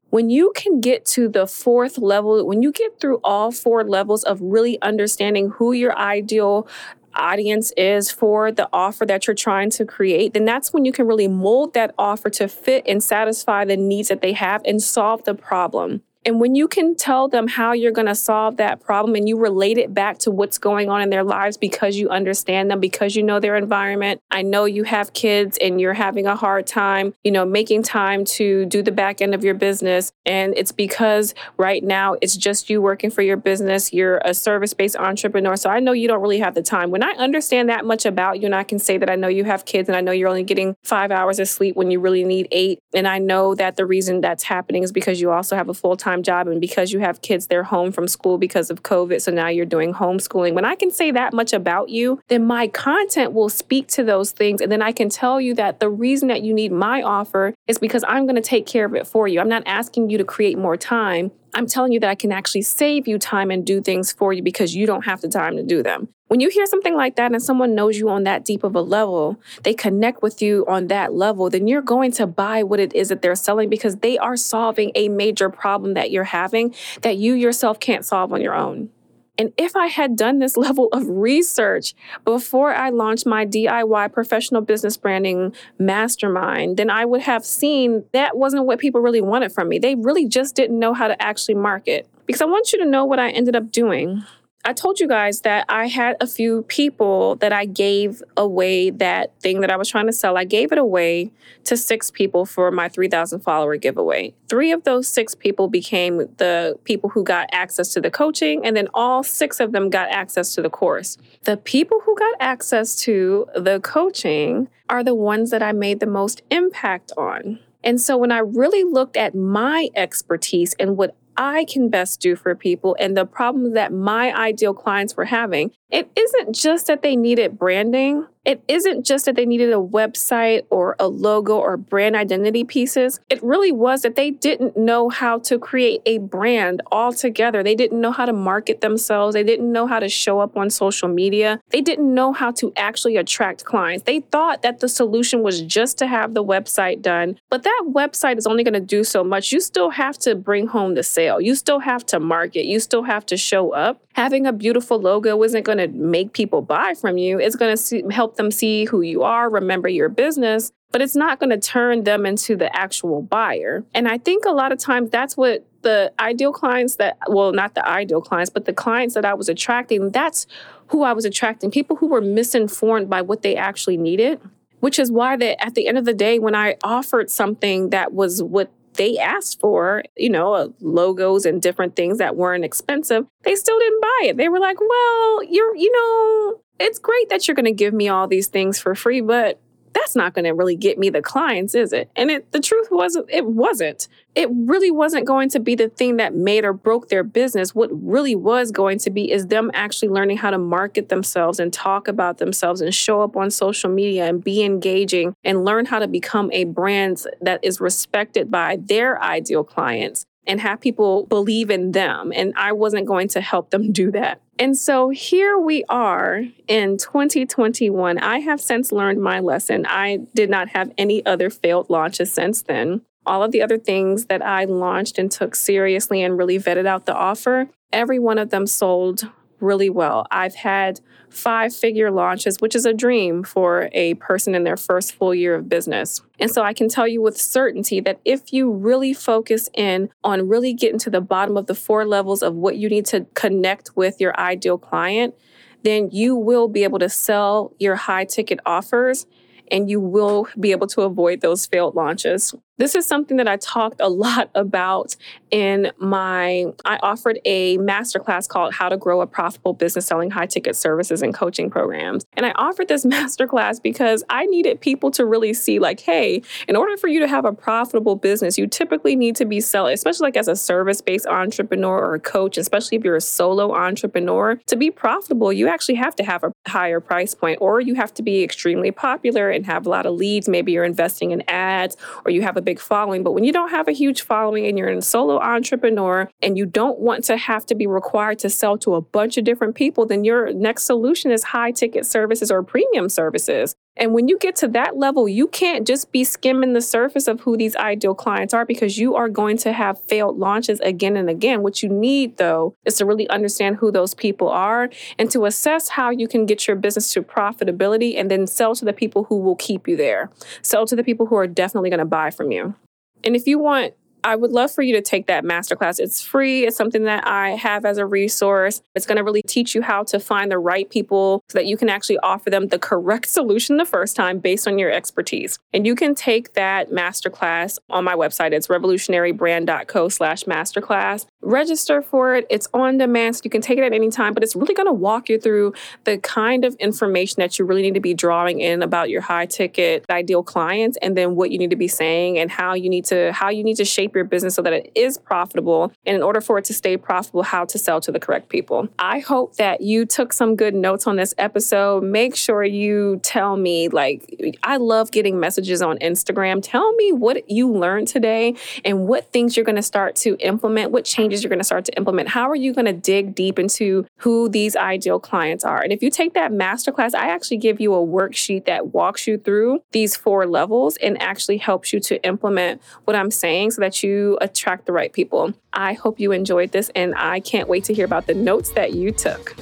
When 0.09 0.29
you 0.29 0.53
can 0.55 0.79
get 0.79 1.05
to 1.07 1.27
the 1.27 1.45
fourth 1.45 1.97
level, 1.97 2.45
when 2.45 2.61
you 2.61 2.71
get 2.71 2.99
through 2.99 3.19
all 3.23 3.51
four 3.51 3.83
levels 3.83 4.23
of 4.23 4.39
really 4.41 4.81
understanding 4.81 5.49
who 5.49 5.73
your 5.73 5.97
ideal 5.97 6.67
audience 7.13 7.71
is 7.77 8.11
for 8.11 8.51
the 8.51 8.69
offer 8.71 9.05
that 9.05 9.27
you're 9.27 9.35
trying 9.35 9.69
to 9.71 9.85
create, 9.85 10.33
then 10.33 10.45
that's 10.45 10.73
when 10.73 10.85
you 10.85 10.91
can 10.91 11.07
really 11.07 11.27
mold 11.27 11.73
that 11.73 11.93
offer 11.97 12.29
to 12.29 12.47
fit 12.47 12.83
and 12.87 13.03
satisfy 13.03 13.65
the 13.65 13.77
needs 13.77 14.09
that 14.09 14.21
they 14.21 14.33
have 14.33 14.61
and 14.65 14.81
solve 14.81 15.23
the 15.25 15.35
problem. 15.35 16.01
And 16.25 16.39
when 16.39 16.55
you 16.55 16.67
can 16.67 16.95
tell 16.95 17.27
them 17.27 17.47
how 17.47 17.73
you're 17.73 17.91
going 17.91 18.07
to 18.07 18.15
solve 18.15 18.57
that 18.57 18.81
problem 18.81 19.13
and 19.13 19.29
you 19.29 19.37
relate 19.37 19.77
it 19.77 19.93
back 19.93 20.17
to 20.19 20.31
what's 20.31 20.57
going 20.57 20.89
on 20.89 21.03
in 21.03 21.11
their 21.11 21.23
lives 21.23 21.55
because 21.55 21.97
you 21.97 22.09
understand 22.09 22.71
them, 22.71 22.79
because 22.79 23.15
you 23.15 23.21
know 23.21 23.39
their 23.39 23.55
environment. 23.55 24.21
I 24.31 24.41
know 24.41 24.65
you 24.65 24.83
have 24.85 25.13
kids 25.13 25.59
and 25.61 25.79
you're 25.79 25.93
having 25.93 26.25
a 26.25 26.35
hard 26.35 26.65
time, 26.65 27.13
you 27.23 27.31
know, 27.31 27.45
making 27.45 27.83
time 27.83 28.25
to 28.25 28.65
do 28.65 28.81
the 28.81 28.91
back 28.91 29.21
end 29.21 29.35
of 29.35 29.43
your 29.43 29.53
business. 29.53 30.11
And 30.25 30.55
it's 30.57 30.71
because 30.71 31.35
right 31.57 31.83
now 31.83 32.15
it's 32.21 32.35
just 32.35 32.71
you 32.71 32.81
working 32.81 33.11
for 33.11 33.21
your 33.21 33.37
business. 33.37 33.93
You're 33.93 34.17
a 34.25 34.33
service 34.33 34.73
based 34.73 34.95
entrepreneur. 34.95 35.55
So 35.55 35.69
I 35.69 35.79
know 35.79 35.91
you 35.91 36.07
don't 36.07 36.21
really 36.21 36.39
have 36.39 36.55
the 36.55 36.63
time. 36.63 36.89
When 36.89 37.03
I 37.03 37.11
understand 37.11 37.69
that 37.69 37.85
much 37.85 38.03
about 38.03 38.39
you 38.39 38.47
and 38.47 38.55
I 38.55 38.63
can 38.63 38.79
say 38.79 38.97
that 38.97 39.11
I 39.11 39.15
know 39.15 39.27
you 39.27 39.43
have 39.43 39.65
kids 39.65 39.89
and 39.89 39.95
I 39.95 40.01
know 40.01 40.11
you're 40.11 40.29
only 40.29 40.43
getting 40.43 40.75
five 40.83 41.11
hours 41.11 41.39
of 41.39 41.47
sleep 41.47 41.75
when 41.75 41.91
you 41.91 41.99
really 41.99 42.23
need 42.23 42.47
eight. 42.51 42.79
And 42.95 43.07
I 43.07 43.19
know 43.19 43.53
that 43.53 43.75
the 43.75 43.85
reason 43.85 44.21
that's 44.21 44.43
happening 44.43 44.81
is 44.81 44.91
because 44.91 45.21
you 45.21 45.29
also 45.29 45.55
have 45.55 45.69
a 45.69 45.73
full 45.75 45.95
time 45.95 46.14
job 46.23 46.47
and 46.47 46.61
because 46.61 46.91
you 46.91 46.99
have 46.99 47.21
kids 47.21 47.47
they're 47.47 47.63
home 47.63 47.91
from 47.91 48.07
school 48.07 48.37
because 48.37 48.69
of 48.69 48.83
covid 48.83 49.21
so 49.21 49.31
now 49.31 49.47
you're 49.47 49.65
doing 49.65 49.93
homeschooling. 49.93 50.53
When 50.53 50.65
i 50.65 50.75
can 50.75 50.91
say 50.91 51.11
that 51.11 51.33
much 51.33 51.53
about 51.53 51.89
you 51.89 52.19
then 52.27 52.45
my 52.45 52.67
content 52.67 53.33
will 53.33 53.49
speak 53.49 53.87
to 53.89 54.03
those 54.03 54.31
things 54.31 54.61
and 54.61 54.71
then 54.71 54.81
i 54.81 54.91
can 54.91 55.09
tell 55.09 55.39
you 55.39 55.53
that 55.55 55.79
the 55.79 55.89
reason 55.89 56.27
that 56.27 56.41
you 56.41 56.53
need 56.53 56.71
my 56.71 57.01
offer 57.01 57.53
is 57.67 57.77
because 57.77 58.03
i'm 58.07 58.25
going 58.25 58.35
to 58.35 58.41
take 58.41 58.65
care 58.65 58.85
of 58.85 58.95
it 58.95 59.07
for 59.07 59.27
you. 59.27 59.39
I'm 59.39 59.49
not 59.49 59.63
asking 59.65 60.09
you 60.09 60.17
to 60.17 60.23
create 60.23 60.57
more 60.57 60.77
time 60.77 61.31
I'm 61.55 61.67
telling 61.67 61.93
you 61.93 62.01
that 62.01 62.09
I 62.09 62.15
can 62.15 62.33
actually 62.33 62.63
save 62.63 63.07
you 63.07 63.17
time 63.17 63.49
and 63.49 63.65
do 63.65 63.81
things 63.81 64.11
for 64.11 64.33
you 64.33 64.43
because 64.43 64.75
you 64.75 64.85
don't 64.85 65.05
have 65.05 65.21
the 65.21 65.29
time 65.29 65.55
to 65.55 65.63
do 65.63 65.81
them. 65.81 66.09
When 66.27 66.41
you 66.41 66.49
hear 66.49 66.65
something 66.65 66.95
like 66.95 67.15
that 67.15 67.31
and 67.31 67.41
someone 67.41 67.75
knows 67.75 67.97
you 67.97 68.09
on 68.09 68.23
that 68.23 68.43
deep 68.43 68.63
of 68.63 68.75
a 68.75 68.81
level, 68.81 69.39
they 69.63 69.73
connect 69.73 70.21
with 70.21 70.41
you 70.41 70.65
on 70.67 70.87
that 70.87 71.13
level, 71.13 71.49
then 71.49 71.67
you're 71.67 71.81
going 71.81 72.11
to 72.13 72.27
buy 72.27 72.63
what 72.63 72.81
it 72.81 72.93
is 72.93 73.07
that 73.09 73.21
they're 73.21 73.35
selling 73.35 73.69
because 73.69 73.97
they 73.97 74.17
are 74.17 74.35
solving 74.35 74.91
a 74.95 75.07
major 75.07 75.49
problem 75.49 75.93
that 75.93 76.11
you're 76.11 76.25
having 76.25 76.75
that 77.03 77.17
you 77.17 77.35
yourself 77.35 77.79
can't 77.79 78.03
solve 78.03 78.33
on 78.33 78.41
your 78.41 78.55
own. 78.55 78.89
And 79.37 79.53
if 79.57 79.75
I 79.75 79.87
had 79.87 80.15
done 80.15 80.39
this 80.39 80.57
level 80.65 80.89
of 80.91 81.07
research 81.07 81.93
before 82.23 82.73
I 82.73 82.89
launched 82.89 83.25
my 83.25 83.45
DIY 83.45 84.13
professional 84.13 84.61
business 84.61 84.97
branding 84.97 85.55
mastermind, 85.79 86.77
then 86.77 86.89
I 86.89 87.05
would 87.05 87.21
have 87.21 87.45
seen 87.45 88.05
that 88.13 88.37
wasn't 88.37 88.65
what 88.65 88.79
people 88.79 89.01
really 89.01 89.21
wanted 89.21 89.51
from 89.51 89.69
me. 89.69 89.79
They 89.79 89.95
really 89.95 90.27
just 90.27 90.55
didn't 90.55 90.79
know 90.79 90.93
how 90.93 91.07
to 91.07 91.21
actually 91.21 91.55
market. 91.55 92.07
Because 92.25 92.41
I 92.41 92.45
want 92.45 92.73
you 92.73 92.79
to 92.79 92.85
know 92.85 93.05
what 93.05 93.19
I 93.19 93.29
ended 93.29 93.55
up 93.55 93.71
doing. 93.71 94.23
I 94.67 94.73
told 94.73 94.99
you 94.99 95.07
guys 95.07 95.41
that 95.41 95.65
I 95.69 95.85
had 95.85 96.17
a 96.19 96.25
few 96.25 96.63
people 96.63 97.35
that 97.35 97.53
I 97.53 97.65
gave 97.65 98.23
away 98.35 98.89
that 98.89 99.39
thing 99.39 99.61
that 99.61 99.69
I 99.69 99.77
was 99.77 99.87
trying 99.87 100.07
to 100.07 100.11
sell. 100.11 100.37
I 100.37 100.43
gave 100.43 100.71
it 100.71 100.79
away 100.79 101.31
to 101.65 101.77
six 101.77 102.09
people 102.09 102.47
for 102.47 102.71
my 102.71 102.89
3,000 102.89 103.41
follower 103.41 103.77
giveaway. 103.77 104.33
Three 104.49 104.71
of 104.71 104.83
those 104.83 105.07
six 105.07 105.35
people 105.35 105.67
became 105.67 106.17
the 106.37 106.79
people 106.83 107.11
who 107.11 107.23
got 107.23 107.47
access 107.51 107.93
to 107.93 108.01
the 108.01 108.09
coaching, 108.09 108.65
and 108.65 108.75
then 108.75 108.87
all 108.95 109.21
six 109.21 109.59
of 109.59 109.71
them 109.71 109.91
got 109.91 110.09
access 110.09 110.55
to 110.55 110.63
the 110.63 110.69
course. 110.71 111.19
The 111.43 111.57
people 111.57 112.01
who 112.03 112.15
got 112.15 112.33
access 112.39 112.95
to 113.01 113.45
the 113.55 113.79
coaching 113.81 114.67
are 114.89 115.03
the 115.03 115.13
ones 115.13 115.51
that 115.51 115.61
I 115.61 115.73
made 115.73 115.99
the 115.99 116.07
most 116.07 116.41
impact 116.49 117.11
on. 117.15 117.59
And 117.83 118.01
so 118.01 118.17
when 118.17 118.31
I 118.31 118.39
really 118.39 118.83
looked 118.83 119.15
at 119.15 119.35
my 119.35 119.89
expertise 119.95 120.73
and 120.79 120.97
what 120.97 121.15
I 121.37 121.65
can 121.65 121.89
best 121.89 122.21
do 122.21 122.35
for 122.35 122.55
people 122.55 122.95
and 122.99 123.15
the 123.15 123.25
problems 123.25 123.73
that 123.73 123.91
my 123.93 124.33
ideal 124.35 124.73
clients 124.73 125.15
were 125.15 125.25
having, 125.25 125.71
it 125.89 126.09
isn't 126.15 126.55
just 126.55 126.87
that 126.87 127.01
they 127.01 127.15
needed 127.15 127.57
branding. 127.57 128.27
It 128.45 128.63
isn't 128.67 129.05
just 129.05 129.25
that 129.25 129.35
they 129.35 129.45
needed 129.45 129.71
a 129.71 129.77
website 129.77 130.65
or 130.69 130.95
a 130.99 131.07
logo 131.07 131.57
or 131.57 131.77
brand 131.77 132.15
identity 132.15 132.63
pieces. 132.63 133.19
It 133.29 133.41
really 133.43 133.71
was 133.71 134.03
that 134.03 134.15
they 134.15 134.31
didn't 134.31 134.77
know 134.77 135.09
how 135.09 135.39
to 135.39 135.57
create 135.57 136.01
a 136.05 136.19
brand 136.19 136.81
altogether. 136.91 137.63
They 137.63 137.75
didn't 137.75 137.99
know 137.99 138.11
how 138.11 138.25
to 138.25 138.33
market 138.33 138.81
themselves. 138.81 139.33
They 139.33 139.43
didn't 139.43 139.71
know 139.71 139.87
how 139.87 139.99
to 139.99 140.09
show 140.09 140.39
up 140.39 140.55
on 140.55 140.69
social 140.69 141.07
media. 141.07 141.59
They 141.71 141.81
didn't 141.81 142.13
know 142.13 142.33
how 142.33 142.51
to 142.51 142.71
actually 142.75 143.17
attract 143.17 143.65
clients. 143.65 144.03
They 144.03 144.19
thought 144.19 144.61
that 144.61 144.79
the 144.79 144.89
solution 144.89 145.41
was 145.41 145.61
just 145.61 145.97
to 145.97 146.07
have 146.07 146.33
the 146.33 146.43
website 146.43 147.01
done, 147.01 147.39
but 147.49 147.63
that 147.63 147.85
website 147.87 148.37
is 148.37 148.45
only 148.45 148.63
going 148.63 148.73
to 148.73 148.79
do 148.79 149.03
so 149.03 149.23
much. 149.23 149.51
You 149.51 149.59
still 149.59 149.89
have 149.89 150.17
to 150.19 150.35
bring 150.35 150.67
home 150.67 150.93
the 150.93 151.03
sale. 151.03 151.41
You 151.41 151.55
still 151.55 151.79
have 151.79 152.05
to 152.07 152.19
market. 152.19 152.65
You 152.65 152.79
still 152.79 153.03
have 153.03 153.25
to 153.27 153.37
show 153.37 153.71
up. 153.71 154.01
Having 154.13 154.47
a 154.47 154.53
beautiful 154.53 154.99
logo 154.99 155.41
isn't 155.43 155.63
going 155.63 155.77
to 155.77 155.87
make 155.89 156.31
people 156.31 156.61
buy 156.61 156.93
from 156.93 157.17
you. 157.17 157.37
It's 157.37 157.55
going 157.55 157.75
to 157.75 158.09
help 158.09 158.34
them 158.35 158.51
see 158.51 158.85
who 158.85 159.01
you 159.01 159.23
are, 159.23 159.49
remember 159.49 159.87
your 159.87 160.09
business, 160.09 160.71
but 160.91 161.01
it's 161.01 161.15
not 161.15 161.39
going 161.39 161.49
to 161.49 161.57
turn 161.57 162.03
them 162.03 162.25
into 162.25 162.55
the 162.55 162.73
actual 162.75 163.21
buyer. 163.21 163.83
And 163.93 164.07
I 164.07 164.17
think 164.17 164.45
a 164.45 164.51
lot 164.51 164.71
of 164.71 164.79
times 164.79 165.09
that's 165.09 165.35
what 165.35 165.65
the 165.81 166.11
ideal 166.19 166.51
clients 166.51 166.95
that, 166.95 167.17
well, 167.27 167.51
not 167.51 167.75
the 167.75 167.87
ideal 167.87 168.21
clients, 168.21 168.49
but 168.49 168.65
the 168.65 168.73
clients 168.73 169.13
that 169.13 169.25
I 169.25 169.33
was 169.33 169.49
attracting, 169.49 170.11
that's 170.11 170.47
who 170.87 171.03
I 171.03 171.13
was 171.13 171.25
attracting. 171.25 171.69
People 171.71 171.95
who 171.95 172.07
were 172.07 172.21
misinformed 172.21 173.09
by 173.09 173.21
what 173.21 173.41
they 173.41 173.55
actually 173.55 173.97
needed, 173.97 174.39
which 174.79 174.97
is 174.99 175.11
why 175.11 175.35
that 175.35 175.63
at 175.63 175.75
the 175.75 175.87
end 175.87 175.97
of 175.97 176.05
the 176.05 176.13
day, 176.13 176.39
when 176.39 176.55
I 176.55 176.75
offered 176.83 177.29
something 177.29 177.89
that 177.89 178.13
was 178.13 178.41
what 178.41 178.71
they 178.93 179.17
asked 179.17 179.59
for, 179.59 180.03
you 180.15 180.29
know, 180.29 180.53
uh, 180.53 180.69
logos 180.79 181.45
and 181.45 181.61
different 181.61 181.95
things 181.95 182.17
that 182.17 182.35
weren't 182.35 182.63
expensive, 182.63 183.25
they 183.43 183.55
still 183.55 183.77
didn't 183.77 184.01
buy 184.01 184.21
it. 184.23 184.37
They 184.37 184.49
were 184.49 184.59
like, 184.59 184.79
well, 184.79 185.43
you're, 185.43 185.75
you 185.75 185.91
know, 185.91 186.61
it's 186.79 186.99
great 186.99 187.29
that 187.29 187.47
you're 187.47 187.55
going 187.55 187.65
to 187.65 187.71
give 187.71 187.93
me 187.93 188.09
all 188.09 188.27
these 188.27 188.47
things 188.47 188.79
for 188.79 188.95
free, 188.95 189.21
but 189.21 189.59
that's 189.95 190.15
not 190.15 190.33
going 190.33 190.43
to 190.43 190.51
really 190.51 190.75
get 190.75 190.97
me 190.97 191.09
the 191.09 191.21
clients, 191.21 191.73
is 191.73 191.93
it? 191.93 192.09
And 192.17 192.29
it, 192.29 192.51
the 192.51 192.59
truth 192.59 192.89
was, 192.91 193.17
it 193.29 193.45
wasn't. 193.45 194.09
It 194.35 194.49
really 194.51 194.91
wasn't 194.91 195.25
going 195.25 195.47
to 195.49 195.59
be 195.59 195.73
the 195.73 195.87
thing 195.87 196.17
that 196.17 196.35
made 196.35 196.65
or 196.65 196.73
broke 196.73 197.07
their 197.07 197.23
business. 197.23 197.73
What 197.73 197.89
really 197.91 198.35
was 198.35 198.71
going 198.71 198.99
to 198.99 199.09
be 199.09 199.31
is 199.31 199.47
them 199.47 199.71
actually 199.73 200.09
learning 200.09 200.37
how 200.37 200.49
to 200.49 200.57
market 200.57 201.07
themselves 201.07 201.61
and 201.61 201.71
talk 201.71 202.09
about 202.09 202.39
themselves 202.39 202.81
and 202.81 202.93
show 202.93 203.21
up 203.21 203.37
on 203.37 203.49
social 203.49 203.89
media 203.89 204.27
and 204.27 204.43
be 204.43 204.63
engaging 204.63 205.33
and 205.45 205.63
learn 205.63 205.85
how 205.85 205.99
to 205.99 206.09
become 206.09 206.51
a 206.51 206.65
brand 206.65 207.23
that 207.39 207.63
is 207.63 207.79
respected 207.79 208.51
by 208.51 208.77
their 208.81 209.21
ideal 209.23 209.63
clients 209.63 210.25
and 210.47 210.61
have 210.61 210.81
people 210.81 211.25
believe 211.25 211.69
in 211.69 211.91
them. 211.91 212.31
And 212.35 212.53
I 212.55 212.71
wasn't 212.71 213.07
going 213.07 213.27
to 213.29 213.41
help 213.41 213.69
them 213.69 213.91
do 213.91 214.11
that. 214.11 214.41
And 214.57 214.77
so 214.77 215.09
here 215.09 215.57
we 215.57 215.83
are 215.89 216.43
in 216.67 216.97
2021. 216.97 218.17
I 218.17 218.39
have 218.39 218.61
since 218.61 218.91
learned 218.91 219.21
my 219.21 219.39
lesson. 219.39 219.85
I 219.87 220.19
did 220.33 220.49
not 220.49 220.69
have 220.69 220.91
any 220.97 221.25
other 221.25 221.49
failed 221.49 221.89
launches 221.89 222.31
since 222.31 222.61
then. 222.61 223.01
All 223.25 223.43
of 223.43 223.51
the 223.51 223.61
other 223.61 223.77
things 223.77 224.25
that 224.25 224.41
I 224.41 224.65
launched 224.65 225.17
and 225.17 225.31
took 225.31 225.55
seriously 225.55 226.21
and 226.21 226.37
really 226.37 226.59
vetted 226.59 226.85
out 226.85 227.05
the 227.05 227.15
offer, 227.15 227.67
every 227.91 228.19
one 228.19 228.37
of 228.37 228.49
them 228.49 228.67
sold 228.67 229.29
really 229.59 229.89
well. 229.89 230.27
I've 230.31 230.55
had 230.55 230.99
five 231.29 231.75
figure 231.75 232.11
launches, 232.11 232.57
which 232.59 232.75
is 232.75 232.85
a 232.85 232.93
dream 232.93 233.43
for 233.43 233.89
a 233.91 234.15
person 234.15 234.55
in 234.55 234.63
their 234.63 234.77
first 234.77 235.13
full 235.13 235.33
year 235.33 235.55
of 235.55 235.69
business. 235.69 236.21
And 236.39 236.51
so 236.51 236.63
I 236.63 236.73
can 236.73 236.89
tell 236.89 237.07
you 237.07 237.21
with 237.21 237.39
certainty 237.39 237.99
that 238.01 238.19
if 238.25 238.53
you 238.53 238.71
really 238.71 239.13
focus 239.13 239.69
in 239.73 240.09
on 240.23 240.47
really 240.47 240.73
getting 240.73 240.99
to 240.99 241.09
the 241.09 241.21
bottom 241.21 241.57
of 241.57 241.67
the 241.67 241.75
four 241.75 242.05
levels 242.05 242.41
of 242.41 242.55
what 242.55 242.77
you 242.77 242.89
need 242.89 243.05
to 243.07 243.25
connect 243.33 243.95
with 243.95 244.19
your 244.19 244.37
ideal 244.39 244.77
client, 244.77 245.35
then 245.83 246.09
you 246.11 246.35
will 246.35 246.67
be 246.67 246.83
able 246.83 246.99
to 246.99 247.09
sell 247.09 247.73
your 247.79 247.95
high 247.95 248.25
ticket 248.25 248.59
offers 248.65 249.25
and 249.71 249.89
you 249.89 249.99
will 249.99 250.47
be 250.59 250.71
able 250.71 250.87
to 250.87 251.01
avoid 251.01 251.41
those 251.41 251.65
failed 251.65 251.95
launches. 251.95 252.53
This 252.77 252.93
is 252.93 253.05
something 253.05 253.37
that 253.37 253.47
I 253.47 253.55
talked 253.55 254.01
a 254.01 254.09
lot 254.09 254.49
about 254.53 255.15
in 255.49 255.93
my, 255.97 256.65
I 256.83 256.97
offered 257.01 257.39
a 257.45 257.77
masterclass 257.77 258.49
called 258.49 258.73
How 258.73 258.89
to 258.89 258.97
Grow 258.97 259.21
a 259.21 259.27
Profitable 259.27 259.71
Business 259.71 260.05
Selling 260.05 260.29
High 260.29 260.47
Ticket 260.47 260.75
Services 260.75 261.21
and 261.21 261.33
Coaching 261.33 261.69
Programs. 261.69 262.25
And 262.33 262.45
I 262.45 262.51
offered 262.51 262.89
this 262.89 263.05
masterclass 263.05 263.81
because 263.81 264.25
I 264.29 264.45
needed 264.47 264.81
people 264.81 265.09
to 265.11 265.25
really 265.25 265.53
see, 265.53 265.79
like, 265.79 266.01
hey, 266.01 266.41
in 266.67 266.75
order 266.75 266.97
for 266.97 267.07
you 267.07 267.21
to 267.21 267.29
have 267.29 267.45
a 267.45 267.53
profitable 267.53 268.17
business, 268.17 268.57
you 268.57 268.67
typically 268.67 269.15
need 269.15 269.37
to 269.37 269.45
be 269.45 269.61
selling, 269.61 269.93
especially 269.93 270.25
like 270.25 270.35
as 270.35 270.49
a 270.49 270.55
service 270.55 270.99
based 270.99 271.27
entrepreneur 271.27 271.97
or 271.97 272.15
a 272.15 272.19
coach, 272.19 272.57
especially 272.57 272.97
if 272.97 273.05
you're 273.05 273.15
a 273.15 273.21
solo 273.21 273.73
entrepreneur. 273.73 274.59
To 274.67 274.75
be 274.75 274.91
profitable, 274.91 275.53
you 275.53 275.69
actually 275.69 275.95
have 275.95 276.15
to 276.17 276.25
have 276.25 276.43
a 276.43 276.51
higher 276.67 276.99
price 276.99 277.33
point, 277.33 277.59
or 277.61 277.79
you 277.79 277.95
have 277.95 278.13
to 278.15 278.21
be 278.21 278.43
extremely 278.43 278.91
popular 278.91 279.49
and 279.49 279.65
have 279.65 279.85
a 279.85 279.89
lot 279.89 280.05
of 280.05 280.15
leads. 280.15 280.49
Maybe 280.49 280.73
you're 280.73 280.83
investing 280.83 281.31
in 281.31 281.41
ads, 281.47 281.95
or 282.25 282.31
you 282.31 282.41
have 282.41 282.57
a 282.57 282.64
big 282.65 282.79
following. 282.79 283.23
But 283.23 283.31
when 283.31 283.43
you 283.43 283.53
don't 283.53 283.69
have 283.69 283.87
a 283.87 283.93
huge 283.93 284.23
following 284.23 284.65
and 284.65 284.77
you're 284.77 284.89
a 284.89 285.01
solo 285.01 285.39
entrepreneur 285.39 286.29
and 286.41 286.57
you 286.57 286.65
don't 286.65 286.99
want 286.99 287.23
to 287.25 287.37
have 287.37 287.65
to 287.67 287.75
be 287.75 287.87
required 287.87 288.39
to 288.39 288.49
sell 288.49 288.77
to 288.79 288.95
a 288.95 289.01
bunch 289.01 289.37
of 289.37 289.45
different 289.45 289.75
people, 289.75 290.05
then 290.05 290.23
your 290.25 290.51
next 290.51 290.83
solution 290.85 291.31
is 291.31 291.43
high 291.43 291.71
ticket 291.71 292.05
services 292.05 292.51
or 292.51 292.63
premium 292.63 293.07
services. 293.07 293.75
And 293.97 294.13
when 294.13 294.27
you 294.27 294.37
get 294.37 294.55
to 294.57 294.67
that 294.69 294.97
level, 294.97 295.27
you 295.27 295.47
can't 295.47 295.87
just 295.87 296.11
be 296.11 296.23
skimming 296.23 296.73
the 296.73 296.81
surface 296.81 297.27
of 297.27 297.41
who 297.41 297.55
these 297.55 297.75
ideal 297.77 298.13
clients 298.13 298.53
are 298.53 298.65
because 298.65 298.97
you 298.97 299.15
are 299.15 299.29
going 299.29 299.57
to 299.59 299.71
have 299.71 300.01
failed 300.01 300.37
launches 300.37 300.79
again 300.81 301.15
and 301.15 301.29
again. 301.29 301.63
What 301.63 301.81
you 301.81 301.87
need, 301.89 302.37
though, 302.37 302.75
is 302.85 302.95
to 302.95 303.05
really 303.05 303.29
understand 303.29 303.77
who 303.77 303.91
those 303.91 304.13
people 304.13 304.49
are 304.49 304.89
and 305.17 305.31
to 305.31 305.45
assess 305.45 305.89
how 305.89 306.09
you 306.09 306.27
can 306.27 306.45
get 306.45 306.67
your 306.67 306.75
business 306.75 307.13
to 307.13 307.21
profitability 307.21 308.17
and 308.17 308.29
then 308.29 308.47
sell 308.47 308.75
to 308.75 308.83
the 308.83 308.93
people 308.93 309.25
who 309.25 309.37
will 309.37 309.55
keep 309.55 309.87
you 309.87 309.95
there. 309.95 310.29
Sell 310.61 310.85
to 310.87 310.95
the 310.95 311.03
people 311.03 311.27
who 311.27 311.35
are 311.35 311.47
definitely 311.47 311.89
going 311.89 311.99
to 311.99 312.05
buy 312.05 312.31
from 312.31 312.51
you. 312.51 312.75
And 313.23 313.35
if 313.35 313.47
you 313.47 313.59
want 313.59 313.93
I 314.25 314.35
would 314.35 314.51
love 314.51 314.71
for 314.71 314.81
you 314.81 314.95
to 314.95 315.03
take 315.03 315.27
that 315.27 315.43
masterclass. 315.43 315.99
It's 315.99 316.19
free. 316.19 316.65
It's 316.65 316.75
something 316.75 317.03
that 317.03 317.27
I 317.27 317.51
have 317.51 317.85
as 317.85 317.99
a 317.99 318.07
resource. 318.07 318.81
It's 318.95 319.05
going 319.05 319.17
to 319.17 319.23
really 319.23 319.43
teach 319.43 319.75
you 319.75 319.83
how 319.83 320.01
to 320.05 320.19
find 320.19 320.51
the 320.51 320.57
right 320.57 320.89
people 320.89 321.43
so 321.47 321.59
that 321.59 321.67
you 321.67 321.77
can 321.77 321.89
actually 321.89 322.17
offer 322.19 322.49
them 322.49 322.69
the 322.69 322.79
correct 322.79 323.27
solution 323.29 323.77
the 323.77 323.85
first 323.85 324.15
time 324.15 324.39
based 324.39 324.67
on 324.67 324.79
your 324.79 324.91
expertise. 324.91 325.59
And 325.73 325.85
you 325.85 325.93
can 325.93 326.15
take 326.15 326.55
that 326.55 326.89
masterclass 326.89 327.77
on 327.91 328.03
my 328.03 328.15
website. 328.15 328.51
It's 328.51 328.65
revolutionarybrand.co 328.65 330.09
slash 330.09 330.45
masterclass. 330.45 331.27
Register 331.43 332.01
for 332.01 332.35
it. 332.35 332.47
It's 332.49 332.67
on 332.73 332.97
demand, 332.97 333.35
so 333.35 333.41
you 333.43 333.51
can 333.51 333.61
take 333.61 333.77
it 333.77 333.83
at 333.83 333.93
any 333.93 334.09
time, 334.09 334.33
but 334.33 334.41
it's 334.41 334.55
really 334.55 334.73
going 334.73 334.87
to 334.87 334.93
walk 334.93 335.29
you 335.29 335.39
through 335.39 335.73
the 336.05 336.17
kind 336.17 336.65
of 336.65 336.73
information 336.75 337.35
that 337.41 337.59
you 337.59 337.65
really 337.65 337.83
need 337.83 337.93
to 337.93 337.99
be 337.99 338.15
drawing 338.15 338.59
in 338.59 338.81
about 338.81 339.11
your 339.11 339.21
high 339.21 339.45
ticket 339.45 340.03
ideal 340.09 340.41
clients 340.41 340.97
and 341.03 341.15
then 341.15 341.35
what 341.35 341.51
you 341.51 341.59
need 341.59 341.69
to 341.69 341.75
be 341.75 341.87
saying 341.87 342.39
and 342.39 342.49
how 342.49 342.73
you 342.73 342.89
need 342.89 343.05
to 343.05 343.31
how 343.31 343.49
you 343.49 343.63
need 343.63 343.75
to 343.75 343.85
shape 343.85 344.14
your 344.19 344.25
business 344.25 344.55
so 344.55 344.61
that 344.61 344.73
it 344.73 344.91
is 344.95 345.17
profitable. 345.17 345.91
And 346.05 346.15
in 346.15 346.23
order 346.23 346.41
for 346.41 346.57
it 346.57 346.65
to 346.65 346.73
stay 346.73 346.97
profitable, 346.97 347.43
how 347.43 347.65
to 347.65 347.77
sell 347.77 348.01
to 348.01 348.11
the 348.11 348.19
correct 348.19 348.49
people. 348.49 348.87
I 348.99 349.19
hope 349.19 349.55
that 349.55 349.81
you 349.81 350.05
took 350.05 350.33
some 350.33 350.55
good 350.55 350.73
notes 350.73 351.07
on 351.07 351.15
this 351.15 351.33
episode. 351.37 352.03
Make 352.03 352.35
sure 352.35 352.63
you 352.63 353.19
tell 353.23 353.57
me, 353.57 353.89
like, 353.89 354.57
I 354.63 354.77
love 354.77 355.11
getting 355.11 355.39
messages 355.39 355.81
on 355.81 355.97
Instagram. 355.99 356.61
Tell 356.61 356.93
me 356.93 357.11
what 357.11 357.49
you 357.49 357.71
learned 357.71 358.07
today 358.07 358.55
and 358.83 359.07
what 359.07 359.31
things 359.31 359.55
you're 359.55 359.65
going 359.65 359.75
to 359.75 359.81
start 359.81 360.15
to 360.17 360.37
implement, 360.39 360.91
what 360.91 361.05
changes 361.05 361.43
you're 361.43 361.49
going 361.49 361.59
to 361.59 361.65
start 361.65 361.85
to 361.85 361.97
implement. 361.97 362.29
How 362.29 362.49
are 362.49 362.55
you 362.55 362.73
going 362.73 362.85
to 362.85 362.93
dig 362.93 363.35
deep 363.35 363.59
into 363.59 364.05
who 364.17 364.49
these 364.49 364.75
ideal 364.75 365.19
clients 365.19 365.63
are? 365.63 365.81
And 365.81 365.91
if 365.91 366.01
you 366.01 366.09
take 366.09 366.33
that 366.33 366.51
masterclass, 366.51 367.15
I 367.15 367.29
actually 367.29 367.57
give 367.57 367.79
you 367.79 367.93
a 367.93 368.05
worksheet 368.05 368.65
that 368.65 368.93
walks 368.93 369.27
you 369.27 369.37
through 369.37 369.81
these 369.91 370.15
four 370.15 370.45
levels 370.45 370.97
and 370.97 371.21
actually 371.21 371.57
helps 371.57 371.91
you 371.91 371.99
to 372.01 372.23
implement 372.25 372.81
what 373.05 373.15
I'm 373.15 373.31
saying 373.31 373.71
so 373.71 373.81
that 373.81 374.03
you 374.03 374.04
attract 374.41 374.85
the 374.85 374.91
right 374.91 375.11
people. 375.11 375.53
I 375.73 375.93
hope 375.93 376.19
you 376.19 376.31
enjoyed 376.31 376.71
this 376.71 376.89
and 376.95 377.13
I 377.15 377.39
can't 377.39 377.67
wait 377.67 377.83
to 377.85 377.93
hear 377.93 378.05
about 378.05 378.27
the 378.27 378.33
notes 378.33 378.69
that 378.71 378.93
you 378.93 379.11
took. 379.11 379.55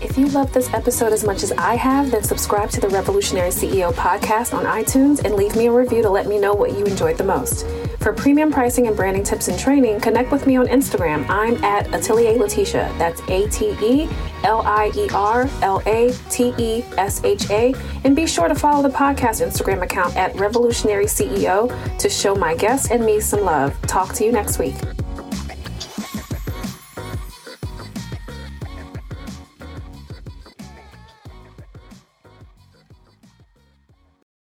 If 0.00 0.18
you 0.18 0.26
love 0.28 0.52
this 0.52 0.72
episode 0.74 1.12
as 1.12 1.24
much 1.24 1.42
as 1.42 1.52
I 1.52 1.76
have, 1.76 2.10
then 2.10 2.22
subscribe 2.22 2.70
to 2.70 2.80
the 2.80 2.88
Revolutionary 2.88 3.50
CEO 3.50 3.92
podcast 3.92 4.52
on 4.52 4.64
iTunes 4.64 5.24
and 5.24 5.34
leave 5.34 5.54
me 5.56 5.66
a 5.66 5.72
review 5.72 6.02
to 6.02 6.10
let 6.10 6.26
me 6.26 6.38
know 6.38 6.52
what 6.52 6.72
you 6.72 6.84
enjoyed 6.84 7.16
the 7.16 7.24
most. 7.24 7.64
For 8.02 8.12
premium 8.12 8.50
pricing 8.50 8.88
and 8.88 8.96
branding 8.96 9.22
tips 9.22 9.46
and 9.46 9.56
training, 9.56 10.00
connect 10.00 10.32
with 10.32 10.44
me 10.44 10.56
on 10.56 10.66
Instagram. 10.66 11.24
I'm 11.28 11.62
at 11.62 11.86
Atelier 11.94 12.36
Latesha. 12.36 12.88
That's 12.98 13.20
A 13.28 13.48
T 13.48 13.76
E 13.80 14.08
L 14.42 14.62
I 14.62 14.90
E 14.96 15.08
R 15.14 15.48
L 15.62 15.80
A 15.86 16.12
T 16.28 16.52
E 16.58 16.82
S 16.98 17.22
H 17.22 17.48
A. 17.50 17.72
And 18.02 18.16
be 18.16 18.26
sure 18.26 18.48
to 18.48 18.56
follow 18.56 18.82
the 18.82 18.92
podcast 18.92 19.40
Instagram 19.40 19.82
account 19.82 20.16
at 20.16 20.34
Revolutionary 20.34 21.04
CEO 21.04 21.70
to 21.98 22.10
show 22.10 22.34
my 22.34 22.56
guests 22.56 22.90
and 22.90 23.06
me 23.06 23.20
some 23.20 23.42
love. 23.42 23.80
Talk 23.82 24.12
to 24.14 24.24
you 24.24 24.32
next 24.32 24.58
week. 24.58 24.74